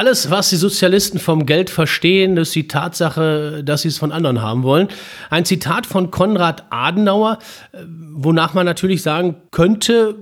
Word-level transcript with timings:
Alles, 0.00 0.30
was 0.30 0.48
die 0.48 0.56
Sozialisten 0.56 1.18
vom 1.18 1.44
Geld 1.44 1.68
verstehen, 1.68 2.38
ist 2.38 2.54
die 2.54 2.66
Tatsache, 2.66 3.62
dass 3.62 3.82
sie 3.82 3.88
es 3.88 3.98
von 3.98 4.12
anderen 4.12 4.40
haben 4.40 4.62
wollen. 4.62 4.88
Ein 5.28 5.44
Zitat 5.44 5.84
von 5.84 6.10
Konrad 6.10 6.64
Adenauer, 6.70 7.38
äh, 7.72 7.80
wonach 8.14 8.54
man 8.54 8.64
natürlich 8.64 9.02
sagen 9.02 9.36
könnte, 9.50 10.14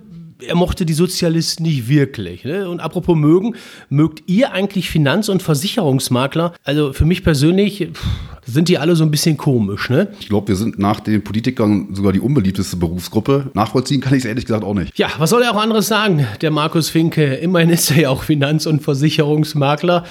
er 0.45 0.57
mochte 0.57 0.85
die 0.85 0.95
Sozialisten 0.95 1.63
nicht 1.63 1.89
wirklich. 1.89 2.43
Ne? 2.43 2.69
Und 2.69 2.81
apropos 2.81 3.17
mögen, 3.17 3.55
mögt 3.89 4.25
ihr 4.27 4.51
eigentlich 4.51 4.91
Finanz- 4.91 5.29
und 5.29 5.45
Versicherungsmakler? 5.45 6.55
Also 6.65 6.93
für 6.93 7.05
mich 7.05 7.23
persönlich 7.23 7.89
pff, 7.93 8.05
sind 8.49 8.69
die 8.69 8.79
alle 8.79 8.97
so 8.97 9.05
ein 9.05 9.11
bisschen 9.11 9.37
komisch. 9.37 9.91
Ne? 9.91 10.09
Ich 10.21 10.29
glaube, 10.29 10.49
wir 10.49 10.57
sind 10.57 10.79
nach 10.79 11.01
den 11.01 11.23
Politikern 11.23 11.89
sogar 11.93 12.13
die 12.13 12.21
unbeliebteste 12.21 12.77
Berufsgruppe. 12.77 13.51
Nachvollziehen 13.55 14.01
kann 14.01 14.15
ich 14.15 14.21
es 14.21 14.25
ehrlich 14.25 14.47
gesagt 14.47 14.65
auch 14.65 14.75
nicht. 14.75 14.99
Ja, 14.99 15.09
was 15.19 15.31
soll 15.31 15.43
er 15.43 15.55
auch 15.55 15.61
anderes 15.61 15.89
sagen, 15.89 16.27
der 16.41 16.51
Markus 16.51 16.89
Finke? 16.89 17.35
Immerhin 17.35 17.71
ist 17.71 17.91
er 17.91 17.99
ja 17.99 18.09
auch 18.11 18.23
Finanz- 18.23 18.67
und 18.67 18.83
Versicherungsmakler. 18.83 20.05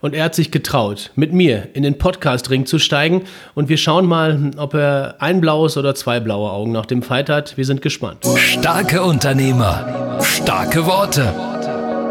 Und 0.00 0.14
er 0.14 0.24
hat 0.24 0.34
sich 0.34 0.52
getraut, 0.52 1.10
mit 1.16 1.32
mir 1.32 1.70
in 1.74 1.82
den 1.82 1.98
Podcast-Ring 1.98 2.66
zu 2.66 2.78
steigen. 2.78 3.22
Und 3.54 3.68
wir 3.68 3.76
schauen 3.76 4.06
mal, 4.06 4.52
ob 4.56 4.74
er 4.74 5.16
ein 5.18 5.40
blaues 5.40 5.76
oder 5.76 5.94
zwei 5.96 6.20
blaue 6.20 6.50
Augen 6.52 6.70
nach 6.70 6.86
dem 6.86 7.02
Fight 7.02 7.28
hat. 7.28 7.56
Wir 7.56 7.64
sind 7.64 7.82
gespannt. 7.82 8.24
Starke 8.36 9.02
Unternehmer, 9.02 10.18
starke 10.22 10.86
Worte. 10.86 11.57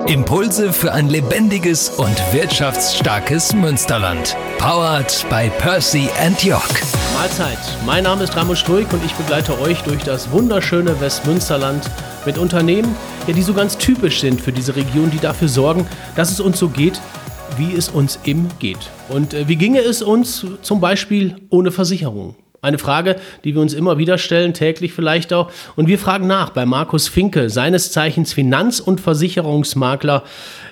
Impulse 0.07 0.71
für 0.71 0.93
ein 0.93 1.09
lebendiges 1.09 1.89
und 1.89 2.15
wirtschaftsstarkes 2.31 3.53
Münsterland. 3.53 4.37
Powered 4.57 5.25
by 5.29 5.51
Percy 5.59 6.07
and 6.21 6.41
York. 6.41 6.81
Mahlzeit. 7.13 7.57
Mein 7.85 8.05
Name 8.05 8.23
ist 8.23 8.33
Raimo 8.37 8.55
Struik 8.55 8.93
und 8.93 9.03
ich 9.03 9.11
begleite 9.15 9.59
euch 9.59 9.81
durch 9.81 10.01
das 10.03 10.31
wunderschöne 10.31 11.01
Westmünsterland 11.01 11.91
mit 12.25 12.37
Unternehmen, 12.37 12.95
ja, 13.27 13.33
die 13.33 13.41
so 13.41 13.53
ganz 13.53 13.77
typisch 13.77 14.21
sind 14.21 14.39
für 14.39 14.53
diese 14.53 14.77
Region, 14.77 15.11
die 15.11 15.19
dafür 15.19 15.49
sorgen, 15.49 15.85
dass 16.15 16.31
es 16.31 16.39
uns 16.39 16.57
so 16.57 16.69
geht, 16.69 17.01
wie 17.57 17.75
es 17.75 17.89
uns 17.89 18.17
eben 18.23 18.47
geht. 18.59 18.89
Und 19.09 19.33
äh, 19.33 19.49
wie 19.49 19.57
ginge 19.57 19.81
es 19.81 20.01
uns 20.01 20.45
zum 20.61 20.79
Beispiel 20.79 21.35
ohne 21.49 21.71
Versicherung? 21.71 22.35
Eine 22.61 22.79
Frage, 22.79 23.17
die 23.43 23.53
wir 23.53 23.61
uns 23.61 23.73
immer 23.73 23.97
wieder 23.97 24.17
stellen, 24.17 24.53
täglich 24.53 24.93
vielleicht 24.93 25.31
auch. 25.31 25.51
Und 25.75 25.87
wir 25.87 25.99
fragen 25.99 26.25
nach 26.27 26.49
bei 26.49 26.65
Markus 26.65 27.07
Finke, 27.07 27.49
seines 27.49 27.91
Zeichens 27.91 28.33
Finanz- 28.33 28.79
und 28.79 28.99
Versicherungsmakler 28.99 30.23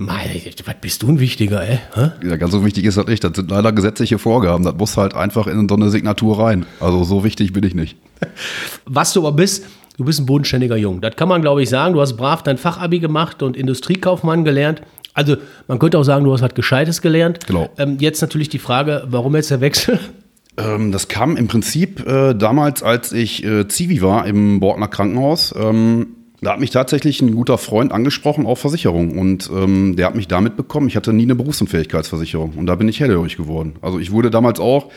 Meine, 0.00 0.30
was 0.64 0.74
bist 0.80 1.02
du 1.02 1.08
ein 1.08 1.20
Wichtiger, 1.20 1.62
ey? 1.62 1.78
Hä? 1.94 2.12
Ja, 2.26 2.36
ganz 2.36 2.52
so 2.52 2.64
wichtig 2.64 2.86
ist 2.86 2.96
das 2.96 3.06
nicht. 3.06 3.22
Das 3.22 3.32
sind 3.34 3.50
leider 3.50 3.70
gesetzliche 3.70 4.18
Vorgaben. 4.18 4.64
Das 4.64 4.74
muss 4.74 4.96
halt 4.96 5.12
einfach 5.12 5.46
in 5.46 5.68
so 5.68 5.74
eine 5.74 5.90
Signatur 5.90 6.40
rein. 6.40 6.64
Also 6.80 7.04
so 7.04 7.22
wichtig 7.22 7.52
bin 7.52 7.64
ich 7.64 7.74
nicht. 7.74 7.98
Was 8.86 9.12
du 9.12 9.20
aber 9.20 9.32
bist, 9.32 9.66
du 9.98 10.06
bist 10.06 10.18
ein 10.18 10.24
bodenständiger 10.24 10.78
Jung. 10.78 11.02
Das 11.02 11.16
kann 11.16 11.28
man, 11.28 11.42
glaube 11.42 11.62
ich, 11.62 11.68
sagen. 11.68 11.92
Du 11.92 12.00
hast 12.00 12.16
brav 12.16 12.42
dein 12.42 12.56
Fachabi 12.56 12.98
gemacht 12.98 13.42
und 13.42 13.58
Industriekaufmann 13.58 14.42
gelernt. 14.42 14.80
Also 15.12 15.36
man 15.68 15.78
könnte 15.78 15.98
auch 15.98 16.04
sagen, 16.04 16.24
du 16.24 16.32
hast 16.32 16.40
was 16.40 16.54
Gescheites 16.54 17.02
gelernt. 17.02 17.46
Genau. 17.46 17.68
Ähm, 17.76 17.98
jetzt 18.00 18.22
natürlich 18.22 18.48
die 18.48 18.58
Frage, 18.58 19.04
warum 19.10 19.36
jetzt 19.36 19.50
der 19.50 19.60
Wechsel? 19.60 20.00
Ähm, 20.56 20.90
das 20.90 21.06
kam 21.06 21.36
im 21.36 21.46
Prinzip 21.46 22.04
äh, 22.06 22.34
damals, 22.34 22.82
als 22.82 23.12
ich 23.12 23.44
äh, 23.44 23.68
Zivi 23.68 24.02
war 24.02 24.26
im 24.26 24.58
Bortner 24.58 24.88
Krankenhaus. 24.88 25.54
Ähm, 25.56 26.08
da 26.42 26.52
hat 26.52 26.60
mich 26.60 26.70
tatsächlich 26.70 27.20
ein 27.20 27.34
guter 27.34 27.58
Freund 27.58 27.92
angesprochen 27.92 28.46
auf 28.46 28.58
Versicherung 28.60 29.18
und 29.18 29.50
ähm, 29.52 29.96
der 29.96 30.06
hat 30.06 30.14
mich 30.14 30.28
damit 30.28 30.56
bekommen. 30.56 30.88
Ich 30.88 30.96
hatte 30.96 31.12
nie 31.12 31.24
eine 31.24 31.34
Berufsunfähigkeitsversicherung 31.34 32.54
und 32.56 32.66
da 32.66 32.76
bin 32.76 32.88
ich 32.88 33.00
hellhörig 33.00 33.36
geworden. 33.36 33.74
Also 33.82 33.98
ich 33.98 34.10
wurde 34.10 34.30
damals 34.30 34.58
auch, 34.58 34.90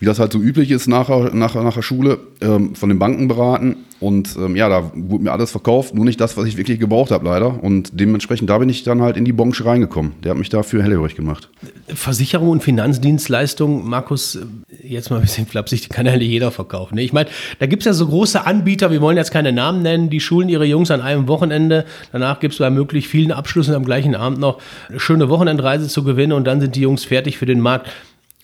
wie 0.00 0.06
das 0.06 0.18
halt 0.18 0.32
so 0.32 0.38
üblich 0.38 0.70
ist 0.70 0.86
nach, 0.86 1.08
nach, 1.32 1.54
nach 1.54 1.74
der 1.74 1.82
Schule, 1.82 2.18
ähm, 2.40 2.74
von 2.74 2.88
den 2.88 2.98
Banken 2.98 3.28
beraten 3.28 3.76
und 4.00 4.36
ähm, 4.36 4.54
ja, 4.54 4.68
da 4.68 4.92
wurde 4.94 5.24
mir 5.24 5.32
alles 5.32 5.50
verkauft, 5.50 5.94
nur 5.94 6.04
nicht 6.04 6.20
das, 6.20 6.36
was 6.36 6.46
ich 6.46 6.56
wirklich 6.56 6.78
gebraucht 6.78 7.10
habe 7.10 7.24
leider 7.24 7.62
und 7.62 7.90
dementsprechend 7.92 8.48
da 8.48 8.58
bin 8.58 8.68
ich 8.68 8.84
dann 8.84 9.02
halt 9.02 9.16
in 9.16 9.24
die 9.24 9.32
Branche 9.32 9.64
reingekommen. 9.64 10.12
Der 10.22 10.30
hat 10.30 10.38
mich 10.38 10.50
dafür 10.50 10.84
hellhörig 10.84 11.16
gemacht. 11.16 11.50
Versicherung 11.88 12.50
und 12.50 12.62
Finanzdienstleistung, 12.62 13.88
Markus, 13.88 14.38
jetzt 14.82 15.10
mal 15.10 15.16
ein 15.16 15.22
bisschen 15.22 15.46
flapsig, 15.46 15.82
die 15.82 15.88
kann 15.88 16.06
ja 16.06 16.16
nicht 16.16 16.28
jeder 16.28 16.52
verkaufen. 16.52 16.94
Ne? 16.94 17.02
Ich 17.02 17.12
meine, 17.12 17.28
da 17.58 17.66
gibt 17.66 17.82
es 17.82 17.86
ja 17.86 17.92
so 17.92 18.06
große 18.06 18.46
Anbieter, 18.46 18.92
wir 18.92 19.00
wollen 19.00 19.16
jetzt 19.16 19.32
keine 19.32 19.52
Namen 19.52 19.82
nennen, 19.82 20.10
die 20.10 20.20
schulen 20.20 20.48
ihre 20.48 20.64
Jungs 20.64 20.92
an 20.92 21.00
einem 21.00 21.26
Wochenende. 21.26 21.84
Danach 22.12 22.38
gibt 22.38 22.54
es 22.54 22.58
bei 22.60 22.70
möglich 22.70 23.08
vielen 23.08 23.32
Abschlüssen 23.32 23.74
am 23.74 23.84
gleichen 23.84 24.14
Abend 24.14 24.38
noch 24.38 24.60
eine 24.88 25.00
schöne 25.00 25.28
Wochenendreise 25.28 25.88
zu 25.88 26.04
gewinnen 26.04 26.32
und 26.32 26.44
dann 26.44 26.60
sind 26.60 26.76
die 26.76 26.82
Jungs 26.82 27.04
fertig 27.04 27.36
für 27.36 27.46
den 27.46 27.60
Markt. 27.60 27.88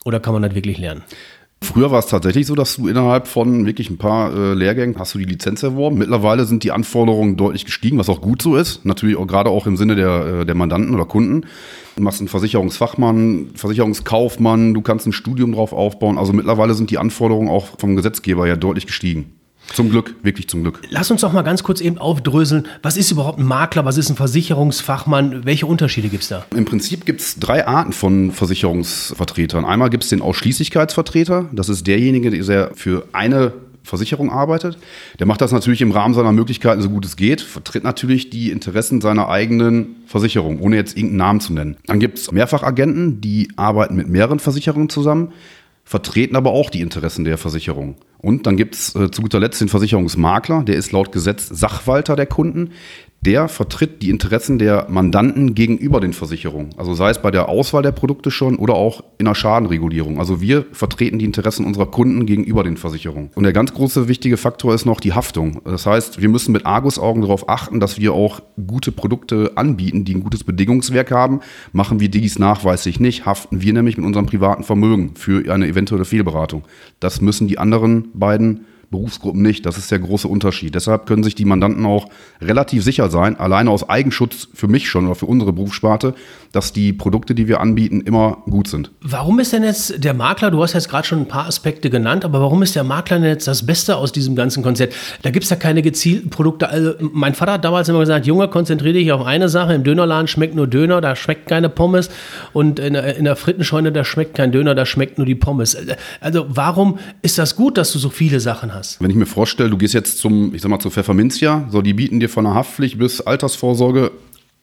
Oder 0.05 0.21
kann 0.21 0.35
man 0.35 0.43
das 0.43 0.55
wirklich 0.55 0.79
lernen? 0.79 1.03
Früher 1.65 1.91
war 1.91 1.99
es 1.99 2.07
tatsächlich 2.07 2.47
so, 2.47 2.55
dass 2.55 2.77
du 2.77 2.89
innerhalb 2.89 3.27
von 3.27 3.67
wirklich 3.67 3.89
ein 3.89 3.97
paar 3.97 4.33
äh, 4.33 4.55
Lehrgängen 4.55 4.97
hast 4.99 5.15
du 5.15 5.19
die 5.19 5.25
Lizenz 5.25 5.63
erworben. 5.63 5.99
Mittlerweile 5.99 6.45
sind 6.45 6.63
die 6.63 6.71
Anforderungen 6.73 7.37
deutlich 7.37 7.65
gestiegen, 7.65 7.99
was 7.99 8.09
auch 8.09 8.21
gut 8.21 8.43
so 8.43 8.57
ist. 8.57 8.85
Natürlich 8.85 9.17
auch 9.17 9.27
gerade 9.27 9.51
auch 9.51 9.67
im 9.67 9.77
Sinne 9.77 9.97
der, 9.97 10.41
äh, 10.43 10.47
der 10.47 10.55
Mandanten 10.55 10.95
oder 10.95 11.07
Kunden. 11.07 11.47
Du 11.97 12.03
machst 12.03 12.21
einen 12.21 12.29
Versicherungsfachmann, 12.29 13.51
Versicherungskaufmann, 13.55 14.75
du 14.75 14.83
kannst 14.83 15.07
ein 15.07 15.13
Studium 15.13 15.53
drauf 15.53 15.73
aufbauen. 15.73 16.19
Also 16.19 16.33
mittlerweile 16.33 16.75
sind 16.75 16.91
die 16.91 16.99
Anforderungen 16.99 17.49
auch 17.49 17.79
vom 17.79 17.97
Gesetzgeber 17.97 18.47
ja 18.47 18.57
deutlich 18.57 18.87
gestiegen. 18.87 19.33
Zum 19.73 19.91
Glück, 19.91 20.15
wirklich 20.23 20.49
zum 20.49 20.63
Glück. 20.63 20.81
Lass 20.91 21.11
uns 21.11 21.23
doch 21.23 21.33
mal 21.33 21.43
ganz 21.43 21.63
kurz 21.63 21.81
eben 21.81 21.99
aufdröseln. 21.99 22.67
Was 22.83 22.97
ist 22.97 23.11
überhaupt 23.11 23.39
ein 23.39 23.47
Makler? 23.47 23.85
Was 23.85 23.97
ist 23.97 24.11
ein 24.11 24.17
Versicherungsfachmann? 24.17 25.45
Welche 25.45 25.67
Unterschiede 25.67 26.09
gibt 26.09 26.23
es 26.23 26.29
da? 26.29 26.45
Im 26.55 26.65
Prinzip 26.65 27.05
gibt 27.07 27.21
es 27.21 27.39
drei 27.39 27.67
Arten 27.67 27.93
von 27.93 28.31
Versicherungsvertretern. 28.31 29.65
Einmal 29.65 29.91
gibt 29.91 30.05
es 30.05 30.11
den 30.11 30.23
Ausschließlichkeitsvertreter. 30.23 31.47
Das 31.53 31.69
ist 31.69 31.87
derjenige, 31.87 32.31
der 32.31 32.71
für 32.75 33.09
eine 33.13 33.53
Versicherung 33.85 34.31
arbeitet. 34.31 34.79
Der 35.19 35.27
macht 35.27 35.43
das 35.43 35.53
natürlich 35.53 35.83
im 35.83 35.93
Rahmen 35.93 36.15
seiner 36.15 36.33
Möglichkeiten 36.33 36.81
so 36.81 36.89
gut 36.89 37.05
es 37.05 37.17
geht, 37.17 37.43
vertritt 37.43 37.85
natürlich 37.85 38.31
die 38.31 38.51
Interessen 38.51 39.01
seiner 39.01 39.29
eigenen 39.29 39.97
Versicherung, 40.07 40.61
ohne 40.61 40.77
jetzt 40.77 40.97
irgendeinen 40.97 41.19
Namen 41.19 41.41
zu 41.41 41.53
nennen. 41.53 41.77
Dann 41.87 42.01
gibt 42.01 42.19
es 42.19 42.33
Mehrfachagenten, 42.33 43.21
die 43.21 43.51
arbeiten 43.57 43.95
mit 43.95 44.09
mehreren 44.09 44.39
Versicherungen 44.39 44.89
zusammen, 44.89 45.33
vertreten 45.85 46.35
aber 46.35 46.53
auch 46.53 46.71
die 46.71 46.81
Interessen 46.81 47.25
der 47.25 47.39
Versicherung. 47.39 47.97
Und 48.19 48.47
dann 48.47 48.57
gibt 48.57 48.75
es 48.75 48.95
äh, 48.95 49.11
zu 49.11 49.21
guter 49.21 49.39
Letzt 49.39 49.61
den 49.61 49.69
Versicherungsmakler, 49.69 50.63
der 50.63 50.77
ist 50.77 50.93
laut 50.93 51.13
Gesetz 51.13 51.47
Sachwalter 51.47 52.17
der 52.17 52.27
Kunden. 52.27 52.71
Der 53.25 53.49
vertritt 53.49 54.03
die 54.03 54.11
Interessen 54.11 54.59
der 54.59 54.87
Mandanten 54.91 55.55
gegenüber 55.55 55.99
den 55.99 56.13
Versicherungen. 56.13 56.75
Also 56.77 56.93
sei 56.93 57.09
es 57.09 57.23
bei 57.23 57.31
der 57.31 57.49
Auswahl 57.49 57.83
der 57.83 57.93
Produkte 57.93 58.31
schon 58.31 58.57
oder 58.57 58.75
auch 58.75 59.03
in 59.17 59.25
der 59.25 59.35
Schadenregulierung. 59.35 60.19
Also 60.19 60.43
wir 60.43 60.67
vertreten 60.73 61.19
die 61.19 61.25
Interessen 61.25 61.65
unserer 61.65 61.87
Kunden 61.87 62.27
gegenüber 62.27 62.63
den 62.63 62.77
Versicherungen. 62.77 63.31
Und 63.35 63.45
der 63.45 63.55
ganz 63.55 63.73
große 63.73 64.09
wichtige 64.09 64.37
Faktor 64.37 64.75
ist 64.75 64.85
noch 64.85 65.01
die 65.01 65.15
Haftung. 65.15 65.63
Das 65.65 65.87
heißt, 65.87 66.21
wir 66.21 66.29
müssen 66.29 66.53
mit 66.53 66.67
Argusaugen 66.67 67.23
darauf 67.23 67.49
achten, 67.49 67.81
dass 67.81 67.99
wir 67.99 68.13
auch 68.13 68.43
gute 68.67 68.93
Produkte 68.93 69.53
anbieten, 69.55 70.05
die 70.05 70.17
ein 70.17 70.23
gutes 70.23 70.45
Bedingungswerk 70.45 71.11
haben. 71.11 71.41
Machen 71.73 72.01
wir 72.01 72.11
dies 72.11 72.39
nachweislich 72.39 73.01
nicht, 73.01 73.25
haften 73.25 73.63
wir 73.63 73.73
nämlich 73.73 73.97
mit 73.97 74.05
unserem 74.05 74.27
privaten 74.27 74.65
Vermögen 74.65 75.13
für 75.15 75.51
eine 75.51 75.67
eventuelle 75.67 76.05
Fehlberatung. 76.05 76.65
Das 77.01 77.23
müssen 77.23 77.49
die 77.49 77.57
anderen 77.57 78.11
beiden 78.13 78.67
Berufsgruppen 78.95 79.43
nicht. 79.43 79.67
Das 79.67 79.77
ist 79.77 79.91
der 79.91 79.99
große 79.99 80.29
Unterschied. 80.29 80.75
Deshalb 80.75 81.07
können 81.07 81.23
sich 81.23 81.35
die 81.35 81.45
Mandanten 81.45 81.85
auch 81.87 82.09
relativ 82.41 82.85
sicher 82.85 83.11
sein, 83.11 83.39
alleine 83.39 83.71
aus 83.71 83.89
Eigenschutz 83.89 84.49
für 84.55 84.69
mich 84.69 84.89
schon 84.89 85.07
oder 85.07 85.15
für 85.15 85.27
unsere 85.27 85.53
Berufssparte, 85.53 86.15
dass 86.53 86.73
die 86.73 86.93
Produkte, 86.93 87.35
die 87.35 87.49
wir 87.49 87.61
anbieten, 87.61 88.01
immer 88.01 88.39
gut 88.49 88.69
sind. 88.69 88.91
Warum 89.01 89.41
ist 89.41 89.53
denn 89.53 89.65
jetzt 89.65 90.03
der 90.03 90.15
Makler, 90.15 90.51
du 90.51 90.63
hast 90.63 90.75
jetzt 90.75 90.89
gerade 90.89 91.07
schon 91.07 91.21
ein 91.21 91.29
paar 91.29 91.47
Aspekte 91.47 91.91
genannt, 91.91 92.25
aber 92.25 92.41
warum 92.41 92.63
ist 92.63 92.77
der 92.77 92.85
Makler 92.85 93.19
denn 93.19 93.29
jetzt 93.29 93.49
das 93.49 93.67
Beste 93.67 93.97
aus 93.97 94.13
diesem 94.13 94.37
ganzen 94.37 94.63
Konzept? 94.63 94.95
Da 95.23 95.31
gibt 95.31 95.45
es 95.45 95.51
ja 95.51 95.57
keine 95.57 95.83
gezielten 95.83 96.31
Produkte. 96.31 96.69
Also 96.69 96.95
mein 97.01 97.35
Vater 97.35 97.55
hat 97.55 97.65
damals 97.65 97.89
immer 97.89 98.01
gesagt, 98.01 98.27
Junge, 98.27 98.49
konzentriere 98.49 98.95
dich 98.95 99.11
auf 99.13 99.25
eine 99.27 99.49
Sache. 99.49 99.75
Im 99.75 99.85
Dönerladen 99.85 100.29
schmeckt 100.29 100.55
nur 100.55 100.67
Döner, 100.67 101.01
da 101.01 101.17
schmeckt 101.17 101.49
keine 101.49 101.69
Pommes. 101.69 102.11
Und 102.53 102.79
in 102.79 102.95
in 102.95 103.25
der 103.25 103.37
Frittenscheune, 103.37 103.93
da 103.93 104.05
schmeckt 104.05 104.35
kein 104.35 104.53
Döner, 104.53 104.75
da 104.75 104.87
schmeckt 104.87 105.19
nur 105.19 105.27
die 105.27 105.35
Pommes. 105.35 105.77
Also 106.21 106.47
warum 106.49 106.99
ist 107.23 107.39
das 107.39 107.57
gut, 107.57 107.79
dass 107.79 107.93
du 107.93 107.99
so 107.99 108.11
viele 108.11 108.41
Sachen 108.41 108.75
hast? 108.75 108.84
Wenn 109.01 109.11
ich 109.11 109.17
mir 109.17 109.27
vorstelle, 109.27 109.71
du 109.71 109.77
gehst 109.77 109.95
jetzt 109.95 110.19
zum, 110.19 110.55
ich 110.55 110.63
sag 110.63 110.71
mal, 110.71 110.79
zur 110.79 110.91
Pfefferminzia, 110.91 111.67
so 111.71 111.83
die 111.83 111.95
bieten 111.95 112.21
dir 112.21 112.29
von 112.29 112.45
der 112.45 112.55
Haftpflicht 112.55 112.99
bis 112.99 113.21
Altersvorsorge 113.21 114.13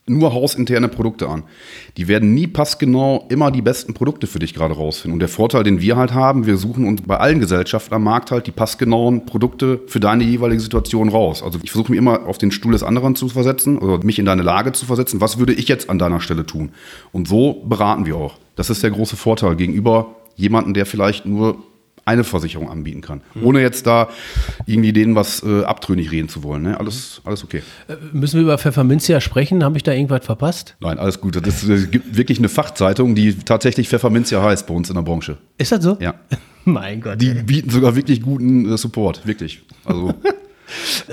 nur 0.07 0.33
hausinterne 0.33 0.87
Produkte 0.87 1.29
an. 1.29 1.43
Die 1.97 2.07
werden 2.07 2.33
nie 2.33 2.47
passgenau 2.47 3.25
immer 3.29 3.51
die 3.51 3.61
besten 3.61 3.93
Produkte 3.93 4.27
für 4.27 4.39
dich 4.39 4.53
gerade 4.53 4.73
rausfinden. 4.73 5.13
Und 5.13 5.19
der 5.19 5.29
Vorteil, 5.29 5.63
den 5.63 5.79
wir 5.79 5.95
halt 5.95 6.13
haben, 6.13 6.45
wir 6.45 6.57
suchen 6.57 6.85
uns 6.85 7.01
bei 7.03 7.17
allen 7.17 7.39
Gesellschaften 7.39 7.93
am 7.93 8.03
Markt 8.03 8.31
halt 8.31 8.47
die 8.47 8.51
passgenauen 8.51 9.25
Produkte 9.25 9.81
für 9.87 9.99
deine 9.99 10.23
jeweilige 10.23 10.61
Situation 10.61 11.09
raus. 11.09 11.43
Also 11.43 11.59
ich 11.61 11.71
versuche 11.71 11.91
mich 11.91 11.99
immer 11.99 12.25
auf 12.25 12.37
den 12.37 12.51
Stuhl 12.51 12.71
des 12.71 12.83
anderen 12.83 13.15
zu 13.15 13.29
versetzen 13.29 13.77
oder 13.77 14.03
mich 14.03 14.17
in 14.17 14.25
deine 14.25 14.41
Lage 14.41 14.71
zu 14.71 14.85
versetzen. 14.85 15.21
Was 15.21 15.37
würde 15.37 15.53
ich 15.53 15.67
jetzt 15.67 15.89
an 15.89 15.99
deiner 15.99 16.19
Stelle 16.19 16.45
tun? 16.45 16.71
Und 17.11 17.27
so 17.27 17.63
beraten 17.65 18.05
wir 18.05 18.17
auch. 18.17 18.37
Das 18.55 18.69
ist 18.69 18.83
der 18.83 18.91
große 18.91 19.15
Vorteil 19.15 19.55
gegenüber 19.55 20.15
jemanden, 20.35 20.73
der 20.73 20.85
vielleicht 20.85 21.25
nur 21.25 21.63
eine 22.05 22.23
Versicherung 22.23 22.69
anbieten 22.69 23.01
kann. 23.01 23.21
Ohne 23.41 23.61
jetzt 23.61 23.85
da 23.85 24.09
irgendwie 24.65 24.93
denen 24.93 25.15
was 25.15 25.43
äh, 25.43 25.63
abtrünnig 25.63 26.11
reden 26.11 26.29
zu 26.29 26.43
wollen. 26.43 26.63
Ne? 26.63 26.79
Alles, 26.79 27.21
alles 27.23 27.43
okay. 27.43 27.61
Äh, 27.87 27.95
müssen 28.11 28.35
wir 28.35 28.43
über 28.43 28.57
Pfefferminzia 28.57 29.21
sprechen? 29.21 29.63
Habe 29.63 29.77
ich 29.77 29.83
da 29.83 29.91
irgendwas 29.91 30.25
verpasst? 30.25 30.75
Nein, 30.79 30.97
alles 30.97 31.21
gut. 31.21 31.35
Es 31.35 31.91
gibt 31.91 32.17
wirklich 32.17 32.39
eine 32.39 32.49
Fachzeitung, 32.49 33.15
die 33.15 33.35
tatsächlich 33.35 33.87
Pfefferminzia 33.89 34.41
heißt 34.41 34.67
bei 34.67 34.73
uns 34.73 34.89
in 34.89 34.95
der 34.95 35.03
Branche. 35.03 35.37
Ist 35.57 35.71
das 35.71 35.83
so? 35.83 35.97
Ja. 35.99 36.15
mein 36.65 37.01
Gott. 37.01 37.21
Die 37.21 37.33
bieten 37.33 37.69
sogar 37.69 37.95
wirklich 37.95 38.21
guten 38.21 38.71
äh, 38.71 38.77
Support. 38.77 39.25
Wirklich. 39.25 39.61
Also. 39.85 40.13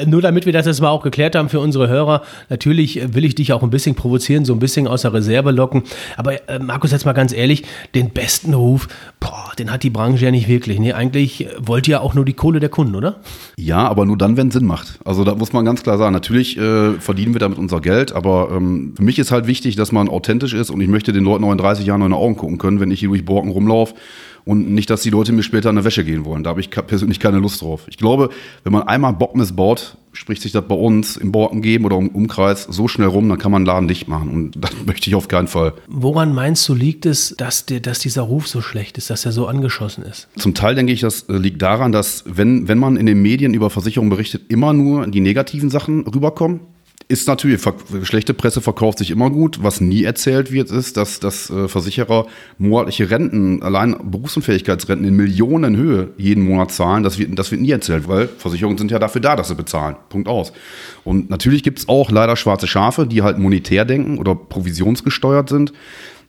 Nur 0.07 0.23
damit 0.23 0.47
wir 0.47 0.53
das 0.53 0.67
jetzt 0.67 0.81
mal 0.81 0.89
auch 0.89 1.03
geklärt 1.03 1.37
haben 1.37 1.49
für 1.49 1.61
unsere 1.61 1.89
Hörer, 1.89 2.23
natürlich 2.49 3.15
will 3.15 3.25
ich 3.25 3.35
dich 3.35 3.53
auch 3.53 3.63
ein 3.63 3.71
bisschen 3.71 3.95
provozieren, 3.95 4.45
so 4.45 4.53
ein 4.53 4.59
bisschen 4.59 4.87
aus 4.87 5.03
der 5.03 5.13
Reserve 5.13 5.51
locken. 5.51 5.83
Aber 6.17 6.49
äh, 6.49 6.59
Markus, 6.59 6.93
jetzt 6.93 7.05
mal 7.05 7.13
ganz 7.13 7.33
ehrlich, 7.33 7.65
den 7.95 8.11
besten 8.11 8.55
Ruf, 8.55 8.89
boah, 9.21 9.53
den 9.59 9.71
hat 9.71 9.83
die 9.83 9.91
Branche 9.91 10.25
ja 10.25 10.31
nicht 10.31 10.49
wirklich. 10.49 10.79
Nee, 10.79 10.93
eigentlich 10.93 11.47
wollt 11.59 11.89
ihr 11.89 11.93
ja 11.93 12.01
auch 12.01 12.15
nur 12.15 12.25
die 12.25 12.35
Kohle 12.35 12.61
der 12.61 12.69
Kunden, 12.69 12.95
oder? 12.95 13.17
Ja, 13.57 13.89
aber 13.89 14.05
nur 14.07 14.17
dann, 14.17 14.37
wenn 14.37 14.49
es 14.49 14.55
Sinn 14.55 14.67
macht. 14.67 14.99
Also 15.05 15.25
da 15.25 15.35
muss 15.35 15.53
man 15.53 15.65
ganz 15.65 15.83
klar 15.83 15.99
sagen, 15.99 16.13
natürlich 16.13 16.57
äh, 16.59 16.95
verdienen 16.95 17.35
wir 17.35 17.41
damit 17.41 17.59
unser 17.59 17.81
Geld, 17.81 18.13
aber 18.13 18.51
ähm, 18.53 18.95
für 18.97 19.03
mich 19.03 19.19
ist 19.19 19.31
halt 19.31 19.47
wichtig, 19.47 19.77
dass 19.77 19.93
man 19.93 20.09
authentisch 20.09 20.55
ist 20.55 20.71
und 20.71 20.81
ich 20.81 20.89
möchte 20.89 21.13
den 21.13 21.25
Leuten 21.25 21.45
auch 21.45 21.53
in 21.53 21.59
30 21.59 21.87
Jahren 21.87 22.03
in 22.03 22.09
die 22.09 22.15
Augen 22.15 22.37
gucken 22.37 22.59
können, 22.59 22.81
wenn 22.81 22.91
ich 22.91 23.01
hier 23.01 23.09
durch 23.09 23.25
Borken 23.25 23.51
rumlaufe 23.51 23.95
und 24.45 24.71
nicht, 24.71 24.91
dass 24.91 25.03
die 25.03 25.11
Leute 25.11 25.33
mir 25.33 25.43
später 25.43 25.69
an 25.69 25.77
der 25.77 25.85
Wäsche 25.85 26.05
gehen 26.05 26.25
wollen. 26.25 26.43
Da 26.45 26.51
habe 26.51 26.61
ich 26.61 26.71
persönlich 26.71 27.21
keine 27.21 27.39
Lust 27.39 27.63
drauf. 27.63 27.83
Ich 27.89 27.97
glaube, 27.97 28.31
wenn 28.65 28.73
man 28.73 28.83
einmal 28.85 29.13
Bock 29.13 29.37
missbaut, 29.37 29.97
spricht 30.13 30.43
sich 30.43 30.53
das 30.53 30.67
bei 30.67 30.75
uns 30.75 31.17
im 31.17 31.33
Borken 31.33 31.63
geben 31.63 31.85
oder 31.85 31.97
im 31.97 32.09
Umkreis 32.09 32.65
so 32.65 32.89
schnell 32.89 33.09
rum, 33.09 33.29
dann 33.29 33.39
kann 33.39 33.53
man 33.53 33.61
einen 33.61 33.67
Laden 33.67 33.89
dicht 33.89 34.09
machen. 34.09 34.31
Und 34.31 34.53
das 34.57 34.73
möchte 34.87 35.09
ich 35.09 35.15
auf 35.15 35.29
keinen 35.29 35.49
Fall. 35.49 35.75
Woran 35.87 36.35
meinst 36.35 36.69
du, 36.69 36.75
liegt 36.75 37.07
es, 37.07 37.35
dass, 37.37 37.67
der, 37.67 37.81
dass 37.81 38.01
dieser 38.01 38.23
Ruf 38.23 38.49
so 38.49 38.61
schlecht 38.61 38.99
ist, 38.99 39.11
dass 39.11 39.25
er 39.25 39.33
so 39.33 39.47
angeschossen 39.47 40.05
ist? 40.05 40.29
Zum 40.37 40.55
Teil 40.55 40.75
denke 40.75 40.93
ich, 40.93 41.01
das 41.01 41.23
äh, 41.29 41.35
liegt 41.35 41.63
daran, 41.63 41.93
dass 41.93 42.25
wenn, 42.27 42.69
wenn 42.69 42.79
man 42.79 42.97
in 42.97 43.07
den 43.07 43.23
Medien 43.23 43.55
über 43.55 43.71
Versicherungen 43.71 44.11
berichtet, 44.11 44.43
immer 44.49 44.73
nur 44.73 45.07
die 45.07 45.21
negativen 45.21 45.71
Sachen 45.71 46.07
rüberkommen 46.07 46.61
ist 47.11 47.27
natürlich, 47.27 47.63
schlechte 48.03 48.35
Presse 48.35 48.61
verkauft 48.61 48.99
sich 48.99 49.11
immer 49.11 49.31
gut. 49.31 49.63
Was 49.63 49.81
nie 49.81 50.05
erzählt 50.05 50.53
wird, 50.53 50.71
ist, 50.71 50.99
dass, 50.99 51.21
dass 51.21 51.49
äh, 51.49 51.67
Versicherer 51.67 52.27
monatliche 52.59 53.11
Renten, 53.11 53.63
allein 53.63 53.97
Berufsunfähigkeitsrenten 54.11 55.09
in 55.09 55.17
Millionenhöhe 55.17 56.11
jeden 56.19 56.45
Monat 56.45 56.71
zahlen. 56.71 57.03
Das 57.03 57.19
wird, 57.19 57.39
das 57.39 57.51
wird 57.51 57.63
nie 57.63 57.71
erzählt, 57.71 58.09
weil 58.09 58.29
Versicherungen 58.29 58.77
sind 58.77 58.91
ja 58.91 58.99
dafür 58.99 59.23
da, 59.23 59.37
dass 59.37 59.49
sie 59.49 59.55
bezahlen. 59.55 59.97
Punkt 60.11 60.29
aus. 60.29 60.53
Und 61.03 61.31
natürlich 61.31 61.63
gibt 61.63 61.79
es 61.79 61.89
auch 61.89 62.11
leider 62.11 62.37
schwarze 62.37 62.67
Schafe, 62.67 63.07
die 63.07 63.23
halt 63.23 63.39
monetär 63.39 63.87
denken 63.87 64.19
oder 64.19 64.35
provisionsgesteuert 64.35 65.49
sind. 65.49 65.73